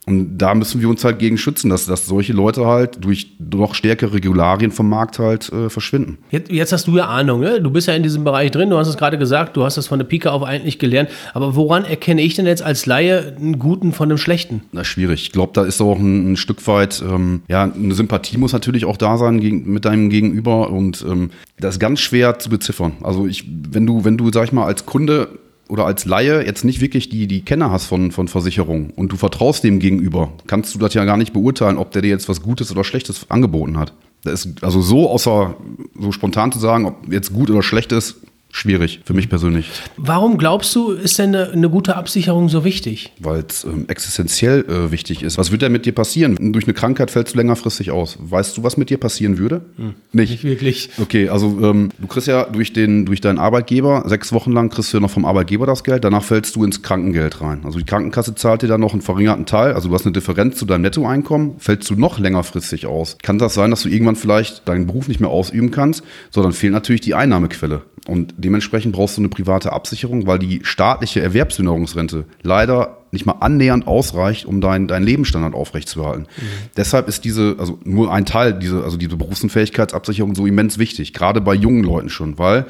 Und 0.06 0.38
da 0.38 0.54
müssen 0.54 0.80
wir 0.80 0.88
uns 0.88 1.04
halt 1.04 1.18
gegen 1.18 1.36
schützen, 1.36 1.68
dass, 1.68 1.86
dass 1.86 2.06
solche 2.06 2.32
Leute 2.32 2.66
halt 2.66 3.04
durch 3.04 3.32
noch 3.38 3.74
stärkere 3.74 4.14
Regularien 4.14 4.72
vom 4.72 4.88
Markt 4.88 5.18
halt 5.18 5.52
äh, 5.52 5.68
verschwinden. 5.68 6.18
Jetzt, 6.30 6.50
jetzt, 6.50 6.72
hast 6.72 6.86
du 6.86 6.96
ja 6.96 7.06
Ahnung, 7.06 7.40
ne? 7.40 7.60
du 7.60 7.70
bist 7.70 7.86
ja 7.86 7.94
in 7.94 8.02
diesem 8.02 8.24
Bereich 8.24 8.50
drin, 8.50 8.70
du 8.70 8.78
hast 8.78 8.88
es 8.88 8.96
gerade 8.96 9.18
gesagt, 9.18 9.56
du 9.56 9.64
hast 9.64 9.76
das 9.76 9.88
von 9.88 9.98
der 9.98 10.06
Pike 10.06 10.32
auf 10.32 10.42
eigentlich 10.42 10.78
gelernt. 10.78 11.10
Aber 11.34 11.54
woran 11.54 11.84
erkenne 11.84 12.22
ich 12.22 12.34
denn 12.34 12.46
jetzt 12.46 12.62
als 12.62 12.86
Laie 12.86 13.36
einen 13.36 13.58
guten 13.58 13.92
von 13.92 14.08
einem 14.08 14.18
schlechten? 14.18 14.62
Na, 14.72 14.84
schwierig. 14.84 15.22
Ich 15.22 15.32
glaube, 15.32 15.52
da 15.54 15.64
ist 15.64 15.80
auch 15.82 15.98
ein, 15.98 16.32
ein 16.32 16.36
Stück 16.36 16.66
weit, 16.66 17.02
ähm, 17.06 17.42
ja, 17.48 17.64
eine 17.64 17.94
Sympathie 17.94 18.38
muss 18.38 18.52
natürlich 18.52 18.86
auch 18.86 18.96
da 18.96 19.18
sein 19.18 19.38
gegen, 19.38 19.70
mit 19.70 19.84
deinem 19.84 20.08
Gegenüber 20.08 20.70
und 20.70 21.04
ähm, 21.08 21.30
das 21.58 21.74
ist 21.74 21.78
ganz 21.78 22.00
schwer 22.00 22.38
zu 22.38 22.48
beziffern. 22.48 22.92
Also 23.02 23.26
ich, 23.26 23.44
wenn 23.70 23.86
du, 23.86 24.04
wenn 24.04 24.16
du, 24.16 24.32
sag 24.32 24.44
ich 24.44 24.52
mal, 24.52 24.64
als 24.64 24.86
Kunde 24.86 25.28
oder 25.70 25.86
als 25.86 26.04
Laie 26.04 26.44
jetzt 26.44 26.64
nicht 26.64 26.80
wirklich 26.80 27.08
die, 27.08 27.26
die 27.26 27.42
Kenner 27.42 27.70
hast 27.70 27.86
von, 27.86 28.10
von 28.10 28.28
Versicherungen 28.28 28.90
und 28.90 29.12
du 29.12 29.16
vertraust 29.16 29.64
dem 29.64 29.78
gegenüber, 29.78 30.32
kannst 30.46 30.74
du 30.74 30.78
das 30.78 30.94
ja 30.94 31.04
gar 31.04 31.16
nicht 31.16 31.32
beurteilen, 31.32 31.78
ob 31.78 31.92
der 31.92 32.02
dir 32.02 32.08
jetzt 32.08 32.28
was 32.28 32.42
Gutes 32.42 32.70
oder 32.70 32.84
Schlechtes 32.84 33.30
angeboten 33.30 33.78
hat. 33.78 33.92
Das 34.24 34.44
ist 34.44 34.62
also 34.62 34.82
so 34.82 35.08
außer 35.08 35.56
so 35.98 36.12
spontan 36.12 36.52
zu 36.52 36.58
sagen, 36.58 36.84
ob 36.84 37.10
jetzt 37.10 37.32
gut 37.32 37.50
oder 37.50 37.62
schlecht 37.62 37.92
ist, 37.92 38.16
schwierig 38.50 39.00
für 39.04 39.14
mich 39.14 39.28
persönlich. 39.28 39.70
Warum 39.96 40.38
glaubst 40.38 40.74
du, 40.74 40.92
ist 40.92 41.18
denn 41.18 41.34
eine, 41.34 41.50
eine 41.50 41.70
gute 41.70 41.96
Absicherung 41.96 42.48
so 42.48 42.64
wichtig? 42.64 43.12
Weil 43.18 43.44
es 43.48 43.64
ähm, 43.64 43.86
existenziell 43.88 44.64
äh, 44.68 44.90
wichtig 44.90 45.22
ist. 45.22 45.38
Was 45.38 45.50
wird 45.50 45.62
denn 45.62 45.72
mit 45.72 45.86
dir 45.86 45.92
passieren? 45.92 46.52
Durch 46.52 46.64
eine 46.64 46.74
Krankheit 46.74 47.10
fällst 47.10 47.34
du 47.34 47.38
längerfristig 47.38 47.90
aus. 47.90 48.18
Weißt 48.20 48.56
du, 48.56 48.62
was 48.62 48.76
mit 48.76 48.90
dir 48.90 48.98
passieren 48.98 49.38
würde? 49.38 49.62
Hm, 49.76 49.94
nicht. 50.12 50.30
Nicht 50.30 50.44
wirklich. 50.44 50.90
Okay, 51.00 51.28
also 51.28 51.58
ähm, 51.62 51.90
du 51.98 52.06
kriegst 52.06 52.28
ja 52.28 52.44
durch, 52.44 52.72
den, 52.72 53.06
durch 53.06 53.20
deinen 53.20 53.38
Arbeitgeber, 53.38 54.04
sechs 54.06 54.32
Wochen 54.32 54.52
lang 54.52 54.70
kriegst 54.70 54.92
du 54.92 54.98
ja 54.98 55.00
noch 55.00 55.10
vom 55.10 55.24
Arbeitgeber 55.24 55.66
das 55.66 55.84
Geld, 55.84 56.04
danach 56.04 56.24
fällst 56.24 56.56
du 56.56 56.64
ins 56.64 56.82
Krankengeld 56.82 57.40
rein. 57.40 57.60
Also 57.64 57.78
die 57.78 57.84
Krankenkasse 57.84 58.34
zahlt 58.34 58.62
dir 58.62 58.68
dann 58.68 58.80
noch 58.80 58.92
einen 58.92 59.02
verringerten 59.02 59.46
Teil, 59.46 59.74
also 59.74 59.88
du 59.88 59.94
hast 59.94 60.06
eine 60.06 60.12
Differenz 60.12 60.56
zu 60.56 60.64
deinem 60.64 60.82
Nettoeinkommen, 60.82 61.54
fällst 61.58 61.88
du 61.90 61.94
noch 61.94 62.18
längerfristig 62.18 62.86
aus. 62.86 63.16
Kann 63.22 63.38
das 63.38 63.54
sein, 63.54 63.70
dass 63.70 63.82
du 63.82 63.88
irgendwann 63.88 64.16
vielleicht 64.16 64.68
deinen 64.68 64.86
Beruf 64.86 65.08
nicht 65.08 65.20
mehr 65.20 65.30
ausüben 65.30 65.70
kannst, 65.70 66.02
sondern 66.30 66.52
fehlt 66.52 66.72
natürlich 66.72 67.00
die 67.00 67.14
Einnahmequelle. 67.14 67.82
Und 68.10 68.34
dementsprechend 68.38 68.92
brauchst 68.92 69.16
du 69.16 69.20
eine 69.20 69.28
private 69.28 69.72
Absicherung, 69.72 70.26
weil 70.26 70.40
die 70.40 70.64
staatliche 70.64 71.20
Erwerbsminderungsrente 71.20 72.24
leider 72.42 72.99
nicht 73.12 73.26
mal 73.26 73.36
annähernd 73.40 73.86
ausreicht, 73.86 74.46
um 74.46 74.60
deinen 74.60 74.86
dein 74.86 75.02
Lebensstandard 75.02 75.54
aufrechtzuerhalten. 75.54 76.22
Mhm. 76.22 76.46
Deshalb 76.76 77.08
ist 77.08 77.24
diese, 77.24 77.56
also 77.58 77.78
nur 77.84 78.12
ein 78.12 78.24
Teil, 78.24 78.58
diese, 78.58 78.84
also 78.84 78.96
diese 78.96 79.16
Berufsunfähigkeitsabsicherung 79.16 80.34
so 80.34 80.46
immens 80.46 80.78
wichtig, 80.78 81.12
gerade 81.12 81.40
bei 81.40 81.54
jungen 81.54 81.84
Leuten 81.84 82.08
schon, 82.08 82.38
weil 82.38 82.66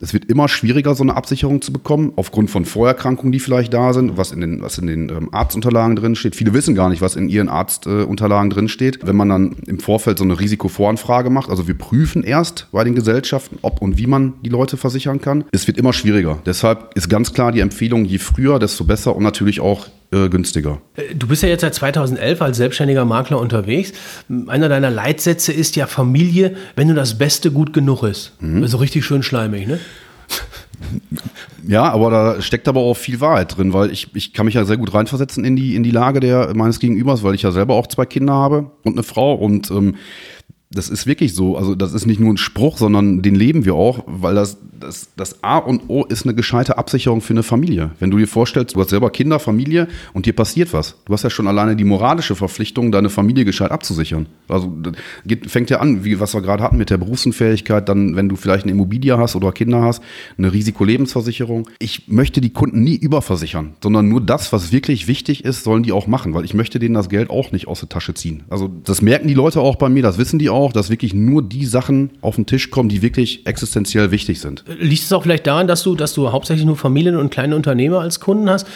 es 0.00 0.12
wird 0.12 0.26
immer 0.26 0.48
schwieriger, 0.48 0.94
so 0.94 1.02
eine 1.02 1.16
Absicherung 1.16 1.62
zu 1.62 1.72
bekommen, 1.72 2.12
aufgrund 2.16 2.50
von 2.50 2.64
Vorerkrankungen, 2.64 3.32
die 3.32 3.40
vielleicht 3.40 3.72
da 3.72 3.92
sind, 3.92 4.16
was 4.16 4.32
in 4.32 4.40
den, 4.40 4.60
was 4.60 4.78
in 4.78 4.86
den 4.86 5.08
ähm, 5.08 5.28
Arztunterlagen 5.32 5.96
drin 5.96 6.14
steht. 6.14 6.36
Viele 6.36 6.52
wissen 6.52 6.74
gar 6.74 6.88
nicht, 6.88 7.00
was 7.00 7.16
in 7.16 7.28
ihren 7.28 7.48
Arztunterlagen 7.48 8.50
äh, 8.50 8.54
drin 8.54 8.68
steht. 8.68 9.06
Wenn 9.06 9.16
man 9.16 9.28
dann 9.28 9.56
im 9.66 9.78
Vorfeld 9.78 10.18
so 10.18 10.24
eine 10.24 10.38
Risikovoranfrage 10.38 11.30
macht, 11.30 11.48
also 11.48 11.68
wir 11.68 11.78
prüfen 11.78 12.22
erst 12.22 12.68
bei 12.72 12.84
den 12.84 12.94
Gesellschaften, 12.94 13.58
ob 13.62 13.80
und 13.80 13.96
wie 13.96 14.06
man 14.06 14.34
die 14.42 14.50
Leute 14.50 14.76
versichern 14.76 15.20
kann. 15.20 15.44
Es 15.52 15.66
wird 15.66 15.78
immer 15.78 15.92
schwieriger. 15.92 16.38
Deshalb 16.44 16.90
ist 16.94 17.08
ganz 17.08 17.32
klar 17.32 17.52
die 17.52 17.60
Empfehlung, 17.60 18.04
je 18.04 18.18
früher, 18.18 18.58
desto 18.58 18.84
besser 18.84 19.16
und 19.16 19.22
natürlich 19.22 19.60
auch 19.60 19.83
äh, 20.14 20.28
günstiger. 20.28 20.80
Äh, 20.96 21.14
du 21.14 21.26
bist 21.26 21.42
ja 21.42 21.48
jetzt 21.48 21.62
seit 21.62 21.74
2011 21.74 22.40
als 22.40 22.56
selbstständiger 22.56 23.04
Makler 23.04 23.40
unterwegs. 23.40 23.92
Einer 24.46 24.68
deiner 24.68 24.90
Leitsätze 24.90 25.52
ist 25.52 25.76
ja 25.76 25.86
Familie, 25.86 26.56
wenn 26.76 26.86
nur 26.86 26.96
das 26.96 27.18
Beste 27.18 27.50
gut 27.50 27.72
genug 27.72 28.02
ist. 28.02 28.32
Mhm. 28.40 28.62
Also 28.62 28.78
richtig 28.78 29.04
schön 29.04 29.22
schleimig, 29.22 29.66
ne? 29.66 29.78
Ja, 31.66 31.84
aber 31.90 32.10
da 32.10 32.42
steckt 32.42 32.68
aber 32.68 32.80
auch 32.80 32.94
viel 32.94 33.20
Wahrheit 33.20 33.56
drin, 33.56 33.72
weil 33.72 33.90
ich, 33.90 34.14
ich 34.14 34.34
kann 34.34 34.44
mich 34.44 34.54
ja 34.54 34.66
sehr 34.66 34.76
gut 34.76 34.92
reinversetzen 34.92 35.44
in 35.44 35.56
die, 35.56 35.76
in 35.76 35.82
die 35.82 35.90
Lage 35.90 36.20
der, 36.20 36.52
meines 36.54 36.78
Gegenübers, 36.78 37.22
weil 37.22 37.34
ich 37.34 37.42
ja 37.42 37.52
selber 37.52 37.74
auch 37.74 37.86
zwei 37.86 38.04
Kinder 38.04 38.34
habe 38.34 38.70
und 38.82 38.92
eine 38.92 39.02
Frau 39.02 39.34
und 39.34 39.70
ähm, 39.70 39.94
das 40.70 40.88
ist 40.88 41.06
wirklich 41.06 41.34
so. 41.34 41.56
Also, 41.56 41.74
das 41.74 41.94
ist 41.94 42.06
nicht 42.06 42.20
nur 42.20 42.32
ein 42.32 42.36
Spruch, 42.36 42.78
sondern 42.78 43.22
den 43.22 43.34
leben 43.34 43.64
wir 43.64 43.74
auch, 43.74 44.04
weil 44.06 44.34
das, 44.34 44.58
das, 44.84 45.08
das 45.16 45.42
A 45.42 45.58
und 45.58 45.82
O 45.88 46.04
ist 46.04 46.24
eine 46.24 46.34
gescheite 46.34 46.76
Absicherung 46.76 47.20
für 47.20 47.32
eine 47.32 47.42
Familie. 47.42 47.90
Wenn 48.00 48.10
du 48.10 48.18
dir 48.18 48.26
vorstellst, 48.26 48.74
du 48.74 48.80
hast 48.80 48.90
selber 48.90 49.10
Kinder, 49.10 49.38
Familie 49.38 49.88
und 50.12 50.26
dir 50.26 50.34
passiert 50.34 50.72
was. 50.72 50.96
Du 51.04 51.12
hast 51.12 51.22
ja 51.22 51.30
schon 51.30 51.46
alleine 51.46 51.76
die 51.76 51.84
moralische 51.84 52.34
Verpflichtung, 52.34 52.90
deine 52.90 53.10
Familie 53.10 53.44
gescheit 53.44 53.70
abzusichern. 53.70 54.26
Also, 54.48 54.72
geht, 55.24 55.50
fängt 55.50 55.70
ja 55.70 55.80
an, 55.80 56.04
wie 56.04 56.18
was 56.18 56.34
wir 56.34 56.42
gerade 56.42 56.62
hatten 56.62 56.76
mit 56.76 56.90
der 56.90 56.98
Berufsunfähigkeit, 56.98 57.88
dann, 57.88 58.16
wenn 58.16 58.28
du 58.28 58.36
vielleicht 58.36 58.64
eine 58.64 58.72
Immobilie 58.72 59.16
hast 59.16 59.36
oder 59.36 59.52
Kinder 59.52 59.82
hast, 59.82 60.02
eine 60.36 60.52
Risikolebensversicherung. 60.52 61.68
Ich 61.78 62.08
möchte 62.08 62.40
die 62.40 62.50
Kunden 62.50 62.82
nie 62.82 62.96
überversichern, 62.96 63.74
sondern 63.82 64.08
nur 64.08 64.20
das, 64.20 64.52
was 64.52 64.72
wirklich 64.72 65.06
wichtig 65.06 65.44
ist, 65.44 65.64
sollen 65.64 65.82
die 65.82 65.92
auch 65.92 66.06
machen, 66.06 66.34
weil 66.34 66.44
ich 66.44 66.54
möchte 66.54 66.78
denen 66.78 66.94
das 66.94 67.08
Geld 67.08 67.30
auch 67.30 67.52
nicht 67.52 67.68
aus 67.68 67.80
der 67.80 67.88
Tasche 67.88 68.14
ziehen. 68.14 68.42
Also, 68.50 68.70
das 68.84 69.02
merken 69.02 69.28
die 69.28 69.34
Leute 69.34 69.60
auch 69.60 69.76
bei 69.76 69.88
mir, 69.88 70.02
das 70.02 70.18
wissen 70.18 70.38
die 70.38 70.50
auch 70.50 70.64
auch, 70.64 70.72
dass 70.72 70.88
wirklich 70.88 71.12
nur 71.12 71.42
die 71.42 71.66
Sachen 71.66 72.10
auf 72.22 72.36
den 72.36 72.46
Tisch 72.46 72.70
kommen, 72.70 72.88
die 72.88 73.02
wirklich 73.02 73.46
existenziell 73.46 74.10
wichtig 74.10 74.40
sind. 74.40 74.64
Liegt 74.78 75.02
es 75.02 75.12
auch 75.12 75.22
vielleicht 75.22 75.46
daran, 75.46 75.66
dass 75.66 75.82
du, 75.82 75.94
dass 75.94 76.14
du 76.14 76.32
hauptsächlich 76.32 76.66
nur 76.66 76.76
Familien 76.76 77.16
und 77.16 77.30
kleine 77.30 77.56
Unternehmer 77.56 78.00
als 78.00 78.20
Kunden 78.20 78.48
hast? 78.48 78.66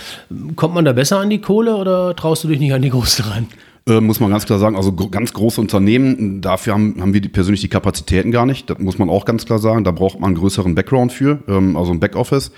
Kommt 0.57 0.75
man 0.75 0.85
da 0.85 0.93
besser 0.93 1.19
an 1.19 1.31
die 1.31 1.41
Kohle 1.41 1.77
oder 1.77 2.15
traust 2.17 2.45
du 2.45 2.49
dich 2.49 2.59
nicht 2.59 2.73
an 2.73 2.83
die 2.83 2.91
Großen 2.91 3.25
ran? 3.25 3.47
Äh, 3.89 4.01
muss 4.03 4.21
man 4.21 4.31
ganz 4.31 4.45
klar 4.45 4.59
sagen, 4.59 4.77
also 4.77 4.93
ganz 4.93 5.33
große 5.33 5.61
Unternehmen, 5.61 6.41
dafür 6.43 6.75
haben, 6.75 7.01
haben 7.01 7.15
wir 7.15 7.23
die, 7.23 7.29
persönlich 7.29 7.63
die 7.63 7.69
Kapazitäten 7.69 8.31
gar 8.31 8.45
nicht. 8.45 8.69
Das 8.69 8.79
muss 8.79 8.99
man 8.99 9.09
auch 9.09 9.25
ganz 9.25 9.47
klar 9.47 9.59
sagen. 9.59 9.85
Da 9.85 9.93
braucht 9.93 10.21
man 10.21 10.29
einen 10.29 10.37
größeren 10.37 10.75
Background 10.75 11.13
für, 11.13 11.39
ähm, 11.49 11.77
also 11.77 11.93
ein 11.93 12.01
Backoffice. 12.01 12.53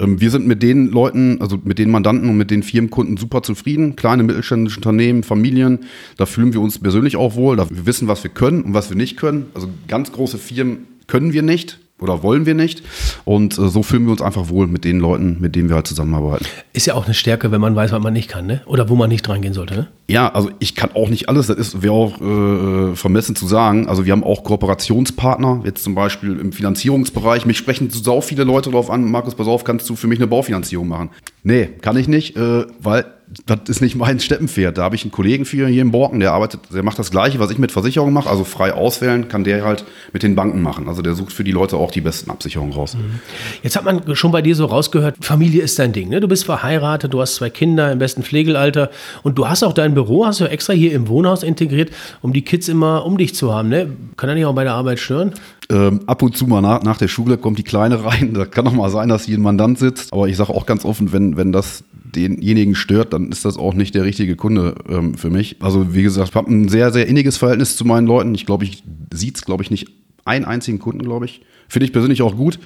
Ähm, 0.00 0.20
wir 0.20 0.30
sind 0.30 0.46
mit 0.46 0.62
den 0.62 0.88
Leuten, 0.88 1.40
also 1.40 1.58
mit 1.62 1.78
den 1.78 1.90
Mandanten 1.90 2.28
und 2.28 2.36
mit 2.36 2.50
den 2.50 2.64
Firmenkunden 2.64 3.16
super 3.16 3.42
zufrieden. 3.42 3.94
Kleine 3.94 4.24
mittelständische 4.24 4.78
Unternehmen, 4.78 5.22
Familien, 5.22 5.80
da 6.16 6.26
fühlen 6.26 6.52
wir 6.52 6.60
uns 6.60 6.80
persönlich 6.80 7.16
auch 7.16 7.36
wohl. 7.36 7.56
Da 7.56 7.70
wir 7.70 7.86
wissen, 7.86 8.08
was 8.08 8.24
wir 8.24 8.30
können 8.30 8.62
und 8.62 8.74
was 8.74 8.90
wir 8.90 8.96
nicht 8.96 9.16
können. 9.16 9.46
Also 9.54 9.68
ganz 9.86 10.10
große 10.10 10.38
Firmen 10.38 10.88
können 11.06 11.32
wir 11.32 11.42
nicht 11.42 11.78
oder 12.02 12.22
wollen 12.22 12.46
wir 12.46 12.54
nicht. 12.54 12.82
Und 13.24 13.58
äh, 13.58 13.68
so 13.68 13.82
fühlen 13.82 14.04
wir 14.04 14.12
uns 14.12 14.22
einfach 14.22 14.48
wohl 14.48 14.66
mit 14.66 14.84
den 14.84 14.98
Leuten, 14.98 15.38
mit 15.40 15.56
denen 15.56 15.68
wir 15.68 15.76
halt 15.76 15.86
zusammenarbeiten. 15.86 16.46
Ist 16.72 16.86
ja 16.86 16.94
auch 16.94 17.04
eine 17.04 17.14
Stärke, 17.14 17.50
wenn 17.50 17.60
man 17.60 17.74
weiß, 17.74 17.92
was 17.92 18.02
man 18.02 18.12
nicht 18.12 18.28
kann, 18.28 18.46
ne? 18.46 18.62
Oder 18.66 18.88
wo 18.88 18.94
man 18.94 19.08
nicht 19.08 19.26
dran 19.26 19.42
gehen 19.42 19.54
sollte, 19.54 19.74
ne? 19.74 19.88
Ja, 20.08 20.32
also 20.32 20.50
ich 20.58 20.74
kann 20.74 20.90
auch 20.94 21.08
nicht 21.08 21.28
alles. 21.28 21.46
Das 21.46 21.56
ist 21.56 21.82
wäre 21.82 21.94
auch 21.94 22.20
äh, 22.20 22.96
vermessen 22.96 23.36
zu 23.36 23.46
sagen. 23.46 23.88
Also 23.88 24.04
wir 24.04 24.12
haben 24.12 24.24
auch 24.24 24.44
Kooperationspartner, 24.44 25.62
jetzt 25.64 25.84
zum 25.84 25.94
Beispiel 25.94 26.38
im 26.38 26.52
Finanzierungsbereich. 26.52 27.46
Mich 27.46 27.58
sprechen 27.58 27.90
so 27.90 28.02
sau 28.02 28.20
viele 28.20 28.44
Leute 28.44 28.70
darauf 28.70 28.90
an, 28.90 29.10
Markus, 29.10 29.34
pass 29.34 29.46
auf, 29.46 29.64
kannst 29.64 29.88
du 29.88 29.96
für 29.96 30.06
mich 30.06 30.18
eine 30.18 30.26
Baufinanzierung 30.26 30.88
machen? 30.88 31.10
Nee, 31.44 31.70
kann 31.80 31.96
ich 31.96 32.08
nicht, 32.08 32.36
äh, 32.36 32.66
weil 32.78 33.06
das 33.46 33.60
ist 33.68 33.80
nicht 33.80 33.96
mein 33.96 34.20
Steppenpferd. 34.20 34.78
Da 34.78 34.82
habe 34.82 34.94
ich 34.94 35.02
einen 35.02 35.10
Kollegen 35.10 35.44
für 35.44 35.66
hier 35.66 35.82
in 35.82 35.90
Borken, 35.90 36.20
der 36.20 36.32
arbeitet, 36.32 36.60
der 36.72 36.82
macht 36.82 36.98
das 36.98 37.10
Gleiche, 37.10 37.38
was 37.38 37.50
ich 37.50 37.58
mit 37.58 37.72
Versicherungen 37.72 38.14
mache, 38.14 38.28
also 38.28 38.44
frei 38.44 38.72
auswählen, 38.72 39.28
kann 39.28 39.44
der 39.44 39.64
halt 39.64 39.84
mit 40.12 40.22
den 40.22 40.34
Banken 40.34 40.62
machen. 40.62 40.88
Also 40.88 41.02
der 41.02 41.14
sucht 41.14 41.32
für 41.32 41.44
die 41.44 41.50
Leute 41.50 41.76
auch 41.76 41.90
die 41.90 42.00
besten 42.00 42.30
Absicherungen 42.30 42.72
raus. 42.72 42.94
Mhm. 42.94 43.20
Jetzt 43.62 43.76
hat 43.76 43.84
man 43.84 44.14
schon 44.14 44.32
bei 44.32 44.42
dir 44.42 44.54
so 44.54 44.66
rausgehört, 44.66 45.16
Familie 45.20 45.62
ist 45.62 45.78
dein 45.78 45.92
Ding. 45.92 46.08
Ne? 46.08 46.20
Du 46.20 46.28
bist 46.28 46.44
verheiratet, 46.44 47.12
du 47.12 47.20
hast 47.20 47.36
zwei 47.36 47.50
Kinder 47.50 47.90
im 47.90 47.98
besten 47.98 48.22
Pflegelalter 48.22 48.90
und 49.22 49.38
du 49.38 49.48
hast 49.48 49.62
auch 49.62 49.72
dein 49.72 49.94
Büro, 49.94 50.26
hast 50.26 50.40
du 50.40 50.44
extra 50.44 50.72
hier 50.72 50.92
im 50.92 51.08
Wohnhaus 51.08 51.42
integriert, 51.42 51.90
um 52.20 52.32
die 52.32 52.42
Kids 52.42 52.68
immer 52.68 53.04
um 53.04 53.18
dich 53.18 53.34
zu 53.34 53.52
haben. 53.52 53.68
Ne? 53.68 53.92
Kann 54.16 54.28
er 54.28 54.34
nicht 54.34 54.44
auch 54.44 54.54
bei 54.54 54.64
der 54.64 54.74
Arbeit 54.74 54.98
stören? 54.98 55.34
Ähm, 55.72 56.00
ab 56.06 56.22
und 56.22 56.36
zu 56.36 56.46
mal 56.46 56.60
nach, 56.60 56.82
nach 56.82 56.98
der 56.98 57.08
Schule 57.08 57.38
kommt 57.38 57.58
die 57.58 57.62
Kleine 57.62 58.04
rein. 58.04 58.34
Da 58.34 58.44
kann 58.44 58.66
auch 58.66 58.72
mal 58.72 58.90
sein, 58.90 59.08
dass 59.08 59.24
hier 59.24 59.38
ein 59.38 59.42
Mandant 59.42 59.78
sitzt. 59.78 60.12
Aber 60.12 60.28
ich 60.28 60.36
sage 60.36 60.52
auch 60.52 60.66
ganz 60.66 60.84
offen, 60.84 61.12
wenn, 61.12 61.36
wenn 61.38 61.50
das 61.50 61.82
denjenigen 62.14 62.74
stört, 62.74 63.14
dann 63.14 63.32
ist 63.32 63.46
das 63.46 63.56
auch 63.56 63.72
nicht 63.72 63.94
der 63.94 64.04
richtige 64.04 64.36
Kunde 64.36 64.74
ähm, 64.88 65.14
für 65.14 65.30
mich. 65.30 65.56
Also 65.60 65.94
wie 65.94 66.02
gesagt, 66.02 66.28
ich 66.28 66.34
habe 66.34 66.52
ein 66.52 66.68
sehr, 66.68 66.92
sehr 66.92 67.08
inniges 67.08 67.38
Verhältnis 67.38 67.76
zu 67.76 67.86
meinen 67.86 68.06
Leuten. 68.06 68.34
Ich 68.34 68.44
glaube, 68.44 68.64
ich 68.64 68.84
sieht 69.14 69.36
es, 69.36 69.42
glaube 69.46 69.62
ich, 69.62 69.70
nicht 69.70 69.88
einen 70.24 70.44
einzigen 70.44 70.78
Kunden, 70.78 71.02
glaube 71.02 71.26
ich. 71.26 71.42
Finde 71.68 71.86
ich 71.86 71.92
persönlich 71.92 72.20
auch 72.20 72.36
gut. 72.36 72.58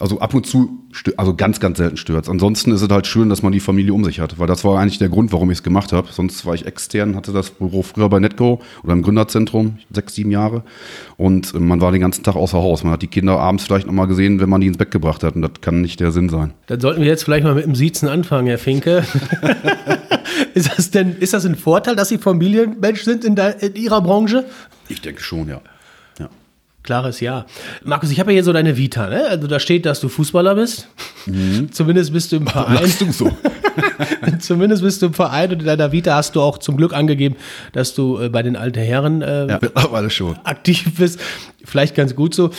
Also 0.00 0.20
ab 0.20 0.32
und 0.32 0.46
zu, 0.46 0.78
also 1.18 1.34
ganz, 1.34 1.60
ganz 1.60 1.76
selten 1.76 1.98
stört 1.98 2.30
Ansonsten 2.30 2.72
ist 2.72 2.80
es 2.80 2.88
halt 2.88 3.06
schön, 3.06 3.28
dass 3.28 3.42
man 3.42 3.52
die 3.52 3.60
Familie 3.60 3.92
um 3.92 4.04
sich 4.04 4.20
hat, 4.20 4.38
weil 4.38 4.46
das 4.46 4.64
war 4.64 4.80
eigentlich 4.80 4.96
der 4.96 5.10
Grund, 5.10 5.34
warum 5.34 5.50
ich 5.50 5.58
es 5.58 5.62
gemacht 5.62 5.92
habe. 5.92 6.08
Sonst 6.10 6.46
war 6.46 6.54
ich 6.54 6.64
extern, 6.64 7.14
hatte 7.14 7.32
das 7.32 7.50
Büro 7.50 7.82
früher 7.82 8.08
bei 8.08 8.20
Netco 8.20 8.60
oder 8.82 8.94
im 8.94 9.02
Gründerzentrum, 9.02 9.78
sechs, 9.92 10.14
sieben 10.14 10.30
Jahre. 10.30 10.62
Und 11.18 11.54
äh, 11.54 11.58
man 11.58 11.82
war 11.82 11.92
den 11.92 12.00
ganzen 12.00 12.24
Tag 12.24 12.36
außer 12.36 12.56
Haus. 12.56 12.84
Man 12.84 12.92
hat 12.94 13.02
die 13.02 13.08
Kinder 13.08 13.38
abends 13.38 13.64
vielleicht 13.64 13.86
nochmal 13.86 14.06
gesehen, 14.06 14.40
wenn 14.40 14.48
man 14.48 14.62
die 14.62 14.68
ins 14.68 14.78
Bett 14.78 14.90
gebracht 14.90 15.22
hat. 15.24 15.36
Und 15.36 15.42
das 15.42 15.60
kann 15.60 15.82
nicht 15.82 16.00
der 16.00 16.10
Sinn 16.10 16.30
sein. 16.30 16.54
Dann 16.68 16.80
sollten 16.80 17.02
wir 17.02 17.08
jetzt 17.08 17.24
vielleicht 17.24 17.44
mal 17.44 17.54
mit 17.54 17.66
dem 17.66 17.74
Siezen 17.74 18.08
anfangen, 18.08 18.46
Herr 18.46 18.58
Finke. 18.58 19.04
ist 20.54 20.70
das 20.74 20.90
denn, 20.90 21.16
ist 21.18 21.34
das 21.34 21.44
ein 21.44 21.54
Vorteil, 21.54 21.96
dass 21.96 22.08
Sie 22.08 22.16
Familienmensch 22.16 23.02
sind 23.02 23.26
in, 23.26 23.36
der, 23.36 23.62
in 23.62 23.74
Ihrer 23.74 24.00
Branche? 24.00 24.46
Ich 24.88 25.02
denke 25.02 25.20
schon, 25.20 25.48
ja. 25.48 25.60
Klares 26.88 27.20
Ja. 27.20 27.44
Markus, 27.84 28.10
ich 28.10 28.18
habe 28.18 28.30
ja 28.30 28.36
hier 28.36 28.44
so 28.44 28.54
deine 28.54 28.78
Vita, 28.78 29.10
ne? 29.10 29.26
Also 29.28 29.46
da 29.46 29.60
steht, 29.60 29.84
dass 29.84 30.00
du 30.00 30.08
Fußballer 30.08 30.54
bist. 30.54 30.88
Mhm. 31.26 31.68
Zumindest 31.70 32.14
bist 32.14 32.32
du 32.32 32.36
im 32.36 32.46
Verein. 32.46 32.76
Lachst 32.76 33.02
du 33.02 33.12
so? 33.12 33.30
Zumindest 34.38 34.82
bist 34.82 35.02
du 35.02 35.06
im 35.06 35.12
Verein 35.12 35.52
und 35.52 35.60
in 35.60 35.66
deiner 35.66 35.92
Vita 35.92 36.14
hast 36.14 36.34
du 36.34 36.40
auch 36.40 36.56
zum 36.56 36.78
Glück 36.78 36.94
angegeben, 36.94 37.36
dass 37.72 37.94
du 37.94 38.18
äh, 38.18 38.30
bei 38.30 38.42
den 38.42 38.56
alten 38.56 38.80
Herren 38.80 39.20
äh, 39.20 39.48
ja, 39.48 39.60
alles 39.92 40.14
schon. 40.14 40.36
aktiv 40.44 40.90
bist. 40.96 41.20
Vielleicht 41.62 41.94
ganz 41.94 42.16
gut 42.16 42.34
so. 42.34 42.50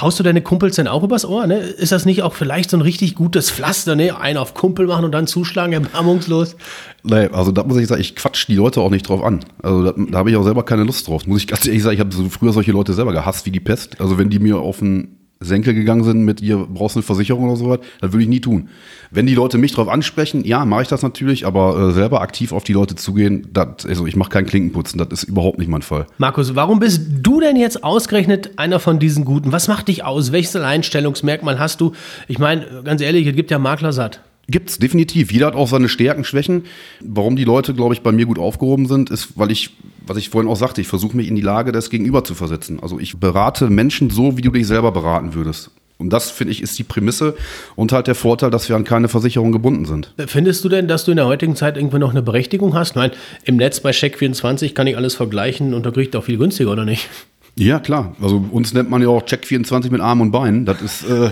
Haust 0.00 0.20
du 0.20 0.22
deine 0.22 0.40
Kumpels 0.40 0.76
denn 0.76 0.86
auch 0.86 1.02
übers 1.02 1.24
Ohr? 1.24 1.48
Ne? 1.48 1.58
Ist 1.58 1.90
das 1.90 2.04
nicht 2.04 2.22
auch 2.22 2.34
vielleicht 2.34 2.70
so 2.70 2.76
ein 2.76 2.82
richtig 2.82 3.16
gutes 3.16 3.50
Pflaster, 3.50 3.96
ne? 3.96 4.16
Einen 4.16 4.38
auf 4.38 4.54
Kumpel 4.54 4.86
machen 4.86 5.04
und 5.04 5.10
dann 5.10 5.26
zuschlagen, 5.26 5.72
erbarmungslos? 5.72 6.54
Nee, 7.02 7.26
also 7.32 7.50
da 7.50 7.64
muss 7.64 7.76
ich 7.78 7.88
sagen, 7.88 8.00
ich 8.00 8.14
quatsch 8.14 8.46
die 8.46 8.54
Leute 8.54 8.80
auch 8.80 8.90
nicht 8.90 9.08
drauf 9.08 9.24
an. 9.24 9.40
Also 9.62 9.84
da, 9.84 9.94
da 9.96 10.18
habe 10.18 10.30
ich 10.30 10.36
auch 10.36 10.44
selber 10.44 10.62
keine 10.62 10.84
Lust 10.84 11.08
drauf. 11.08 11.26
Muss 11.26 11.40
ich 11.40 11.46
ganz 11.48 11.66
ehrlich 11.66 11.82
sagen, 11.82 11.94
ich 11.94 12.00
habe 12.00 12.14
so 12.14 12.28
früher 12.28 12.52
solche 12.52 12.72
Leute 12.72 12.94
selber 12.94 13.12
gehasst 13.12 13.44
wie 13.44 13.50
die 13.50 13.60
Pest. 13.64 14.00
Also 14.00 14.18
wenn 14.18 14.30
die 14.30 14.38
mir 14.38 14.58
auf 14.58 14.78
den 14.78 15.16
Senkel 15.40 15.74
gegangen 15.74 16.04
sind 16.04 16.24
mit 16.24 16.40
ihr 16.40 16.56
brauchst 16.56 16.96
eine 16.96 17.02
Versicherung 17.02 17.44
oder 17.44 17.56
sowas, 17.56 17.80
das 18.00 18.12
würde 18.12 18.22
ich 18.22 18.28
nie 18.28 18.40
tun. 18.40 18.68
Wenn 19.10 19.26
die 19.26 19.34
Leute 19.34 19.58
mich 19.58 19.72
darauf 19.72 19.88
ansprechen, 19.88 20.44
ja, 20.44 20.64
mache 20.64 20.82
ich 20.82 20.88
das 20.88 21.02
natürlich, 21.02 21.46
aber 21.46 21.90
äh, 21.90 21.92
selber 21.92 22.20
aktiv 22.20 22.52
auf 22.52 22.64
die 22.64 22.72
Leute 22.72 22.94
zugehen, 22.94 23.48
dat, 23.52 23.86
also 23.86 24.06
ich 24.06 24.16
mache 24.16 24.30
keinen 24.30 24.46
Klinkenputzen, 24.46 24.98
das 24.98 25.08
ist 25.12 25.24
überhaupt 25.24 25.58
nicht 25.58 25.68
mein 25.68 25.82
Fall. 25.82 26.06
Markus, 26.18 26.54
warum 26.54 26.78
bist 26.78 27.02
du 27.22 27.40
denn 27.40 27.56
jetzt 27.56 27.84
ausgerechnet 27.84 28.58
einer 28.58 28.80
von 28.80 28.98
diesen 28.98 29.24
Guten? 29.24 29.52
Was 29.52 29.68
macht 29.68 29.88
dich 29.88 30.04
aus? 30.04 30.32
Welches 30.32 30.56
Alleinstellungsmerkmal 30.56 31.58
hast 31.58 31.80
du? 31.80 31.92
Ich 32.28 32.38
meine, 32.38 32.82
ganz 32.84 33.00
ehrlich, 33.00 33.26
es 33.26 33.36
gibt 33.36 33.50
ja 33.50 33.58
Makler 33.58 33.92
satt. 33.92 34.20
Gibt's 34.46 34.78
definitiv. 34.78 35.32
Jeder 35.32 35.46
hat 35.46 35.54
auch 35.54 35.68
seine 35.68 35.88
Stärken, 35.88 36.22
Schwächen. 36.24 36.64
Warum 37.00 37.34
die 37.36 37.44
Leute, 37.44 37.72
glaube 37.72 37.94
ich, 37.94 38.02
bei 38.02 38.12
mir 38.12 38.26
gut 38.26 38.38
aufgehoben 38.38 38.86
sind, 38.86 39.08
ist, 39.08 39.38
weil 39.38 39.50
ich, 39.50 39.70
was 40.06 40.16
ich 40.16 40.30
vorhin 40.30 40.50
auch 40.50 40.56
sagte, 40.56 40.80
ich 40.80 40.88
versuche 40.88 41.16
mich 41.16 41.28
in 41.28 41.36
die 41.36 41.42
Lage 41.42 41.72
des 41.72 41.90
Gegenüber 41.90 42.24
zu 42.24 42.34
versetzen. 42.34 42.80
Also 42.80 42.98
ich 42.98 43.16
berate 43.18 43.70
Menschen 43.70 44.10
so, 44.10 44.36
wie 44.36 44.42
du 44.42 44.50
dich 44.50 44.66
selber 44.66 44.92
beraten 44.92 45.34
würdest. 45.34 45.70
Und 45.96 46.12
das, 46.12 46.30
finde 46.30 46.52
ich, 46.52 46.60
ist 46.60 46.78
die 46.78 46.82
Prämisse 46.82 47.36
und 47.76 47.92
halt 47.92 48.08
der 48.08 48.16
Vorteil, 48.16 48.50
dass 48.50 48.68
wir 48.68 48.74
an 48.74 48.84
keine 48.84 49.08
Versicherung 49.08 49.52
gebunden 49.52 49.84
sind. 49.84 50.12
Findest 50.26 50.64
du 50.64 50.68
denn, 50.68 50.88
dass 50.88 51.04
du 51.04 51.12
in 51.12 51.16
der 51.16 51.26
heutigen 51.26 51.54
Zeit 51.54 51.76
irgendwo 51.76 51.98
noch 51.98 52.10
eine 52.10 52.22
Berechtigung 52.22 52.74
hast? 52.74 52.96
Nein, 52.96 53.12
im 53.44 53.56
Netz 53.56 53.80
bei 53.80 53.90
Check24 53.90 54.74
kann 54.74 54.88
ich 54.88 54.96
alles 54.96 55.14
vergleichen 55.14 55.72
und 55.72 55.86
da 55.86 55.92
kriege 55.92 56.08
ich 56.08 56.16
auch 56.16 56.24
viel 56.24 56.36
günstiger, 56.36 56.72
oder 56.72 56.84
nicht? 56.84 57.08
Ja, 57.56 57.78
klar. 57.78 58.16
Also 58.20 58.44
uns 58.50 58.74
nennt 58.74 58.90
man 58.90 59.00
ja 59.00 59.08
auch 59.08 59.24
Check 59.24 59.46
24 59.46 59.92
mit 59.92 60.00
Arm 60.00 60.20
und 60.20 60.32
Beinen. 60.32 60.64
Das 60.64 60.82
ist 60.82 61.08
äh, 61.08 61.30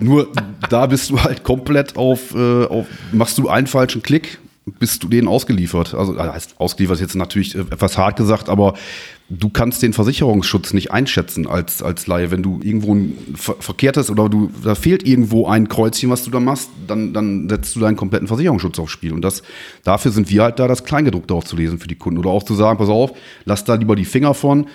nur, 0.00 0.28
da 0.68 0.86
bist 0.86 1.10
du 1.10 1.22
halt 1.22 1.44
komplett 1.44 1.96
auf, 1.96 2.34
äh, 2.34 2.64
auf, 2.64 2.86
machst 3.12 3.38
du 3.38 3.48
einen 3.48 3.68
falschen 3.68 4.02
Klick, 4.02 4.40
bist 4.64 5.02
du 5.02 5.08
denen 5.08 5.28
ausgeliefert. 5.28 5.94
Also 5.94 6.16
heißt 6.16 6.60
ausgeliefert 6.60 6.96
ist 6.96 7.00
jetzt 7.00 7.14
natürlich 7.16 7.54
etwas 7.56 7.98
hart 7.98 8.16
gesagt, 8.16 8.48
aber 8.48 8.74
du 9.28 9.48
kannst 9.48 9.82
den 9.82 9.92
Versicherungsschutz 9.92 10.72
nicht 10.72 10.92
einschätzen 10.92 11.46
als, 11.46 11.82
als 11.82 12.06
Laie. 12.06 12.30
Wenn 12.30 12.42
du 12.42 12.60
irgendwo 12.62 12.94
ein 12.94 13.16
ver 13.34 13.56
verkehrtes 13.58 14.10
oder 14.10 14.28
du, 14.28 14.50
da 14.62 14.74
fehlt 14.74 15.06
irgendwo 15.06 15.46
ein 15.46 15.68
Kreuzchen, 15.68 16.10
was 16.10 16.22
du 16.22 16.30
da 16.30 16.38
machst, 16.38 16.70
dann, 16.86 17.12
dann 17.12 17.48
setzt 17.48 17.74
du 17.74 17.80
deinen 17.80 17.96
kompletten 17.96 18.28
Versicherungsschutz 18.28 18.78
aufs 18.78 18.92
Spiel. 18.92 19.12
Und 19.12 19.22
das, 19.22 19.42
dafür 19.84 20.12
sind 20.12 20.30
wir 20.30 20.42
halt 20.42 20.58
da, 20.58 20.68
das 20.68 20.84
Kleingedruckte 20.84 21.34
aufzulesen 21.34 21.78
für 21.78 21.88
die 21.88 21.96
Kunden. 21.96 22.18
Oder 22.18 22.30
auch 22.30 22.44
zu 22.44 22.54
sagen, 22.54 22.78
pass 22.78 22.88
auf, 22.88 23.12
lass 23.44 23.64
da 23.64 23.74
lieber 23.74 23.96
die 23.96 24.04
Finger 24.04 24.34
von 24.34 24.66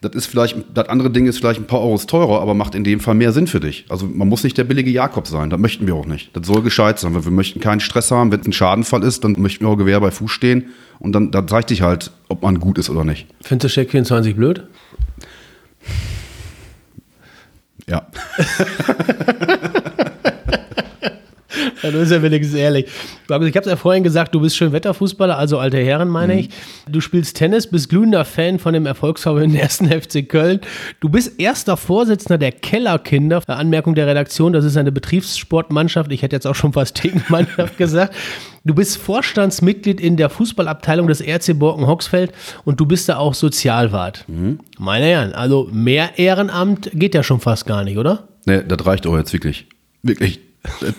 das 0.00 0.14
ist 0.14 0.26
vielleicht, 0.26 0.56
das 0.74 0.88
andere 0.88 1.10
Ding 1.10 1.26
ist 1.26 1.38
vielleicht 1.38 1.60
ein 1.60 1.66
paar 1.66 1.80
Euros 1.80 2.06
teurer, 2.06 2.40
aber 2.40 2.54
macht 2.54 2.74
in 2.74 2.84
dem 2.84 3.00
Fall 3.00 3.14
mehr 3.14 3.32
Sinn 3.32 3.46
für 3.46 3.60
dich. 3.60 3.86
Also 3.88 4.06
man 4.06 4.28
muss 4.28 4.44
nicht 4.44 4.58
der 4.58 4.64
billige 4.64 4.90
Jakob 4.90 5.26
sein, 5.26 5.50
das 5.50 5.58
möchten 5.58 5.86
wir 5.86 5.94
auch 5.94 6.06
nicht. 6.06 6.36
Das 6.36 6.46
soll 6.46 6.62
gescheit 6.62 6.98
sein, 6.98 7.14
weil 7.14 7.24
wir 7.24 7.32
möchten 7.32 7.60
keinen 7.60 7.80
Stress 7.80 8.10
haben. 8.10 8.30
Wenn 8.30 8.40
es 8.40 8.46
ein 8.46 8.52
Schadenfall 8.52 9.02
ist, 9.02 9.24
dann 9.24 9.36
möchten 9.38 9.64
wir 9.64 9.70
auch 9.70 9.76
Gewehr 9.76 10.00
bei 10.00 10.10
Fuß 10.10 10.30
stehen 10.30 10.66
und 10.98 11.12
dann, 11.12 11.30
dann 11.30 11.48
zeigt 11.48 11.70
sich 11.70 11.82
halt, 11.82 12.10
ob 12.28 12.42
man 12.42 12.60
gut 12.60 12.78
ist 12.78 12.90
oder 12.90 13.04
nicht. 13.04 13.26
Findest 13.42 13.76
du 13.76 13.80
Check 13.80 13.90
24 13.90 14.36
blöd? 14.36 14.64
Ja. 17.88 18.06
Du 21.96 22.00
bist 22.00 22.12
ja 22.12 22.20
wenigstens 22.20 22.58
ehrlich. 22.58 22.86
Ich 23.26 23.32
habe 23.32 23.48
es 23.48 23.66
ja 23.66 23.76
vorhin 23.76 24.04
gesagt, 24.04 24.34
du 24.34 24.40
bist 24.40 24.54
Schönwetterfußballer, 24.56 25.38
also 25.38 25.58
alte 25.58 25.78
Herren 25.78 26.08
meine 26.08 26.34
mhm. 26.34 26.40
ich. 26.40 26.50
Du 26.90 27.00
spielst 27.00 27.38
Tennis, 27.38 27.66
bist 27.68 27.88
glühender 27.88 28.26
Fan 28.26 28.58
von 28.58 28.74
dem 28.74 28.84
Erfolgsverein 28.84 29.54
ersten 29.54 29.86
FC 29.88 30.28
Köln. 30.28 30.60
Du 31.00 31.08
bist 31.08 31.40
erster 31.40 31.78
Vorsitzender 31.78 32.36
der 32.36 32.52
Kellerkinder. 32.52 33.42
Anmerkung 33.46 33.94
der 33.94 34.06
Redaktion, 34.06 34.52
das 34.52 34.66
ist 34.66 34.76
eine 34.76 34.92
Betriebssportmannschaft. 34.92 36.12
Ich 36.12 36.20
hätte 36.20 36.36
jetzt 36.36 36.46
auch 36.46 36.54
schon 36.54 36.74
fast 36.74 36.96
Tegenmannschaft 36.96 37.78
gesagt. 37.78 38.14
Du 38.64 38.74
bist 38.74 38.98
Vorstandsmitglied 38.98 39.98
in 39.98 40.18
der 40.18 40.28
Fußballabteilung 40.28 41.06
des 41.06 41.22
RC 41.22 41.58
Borken 41.58 41.86
Hoxfeld 41.86 42.32
und 42.64 42.78
du 42.78 42.84
bist 42.84 43.08
da 43.08 43.16
auch 43.16 43.32
Sozialwart. 43.32 44.24
Mhm. 44.28 44.58
Meine 44.78 45.06
Herren, 45.06 45.32
also 45.32 45.70
mehr 45.72 46.18
Ehrenamt 46.18 46.90
geht 46.92 47.14
ja 47.14 47.22
schon 47.22 47.40
fast 47.40 47.64
gar 47.64 47.84
nicht, 47.84 47.96
oder? 47.96 48.28
Nee, 48.44 48.62
das 48.68 48.84
reicht 48.84 49.06
auch 49.06 49.16
jetzt 49.16 49.32
wirklich. 49.32 49.66
Wirklich 50.02 50.38
äh, 50.38 50.45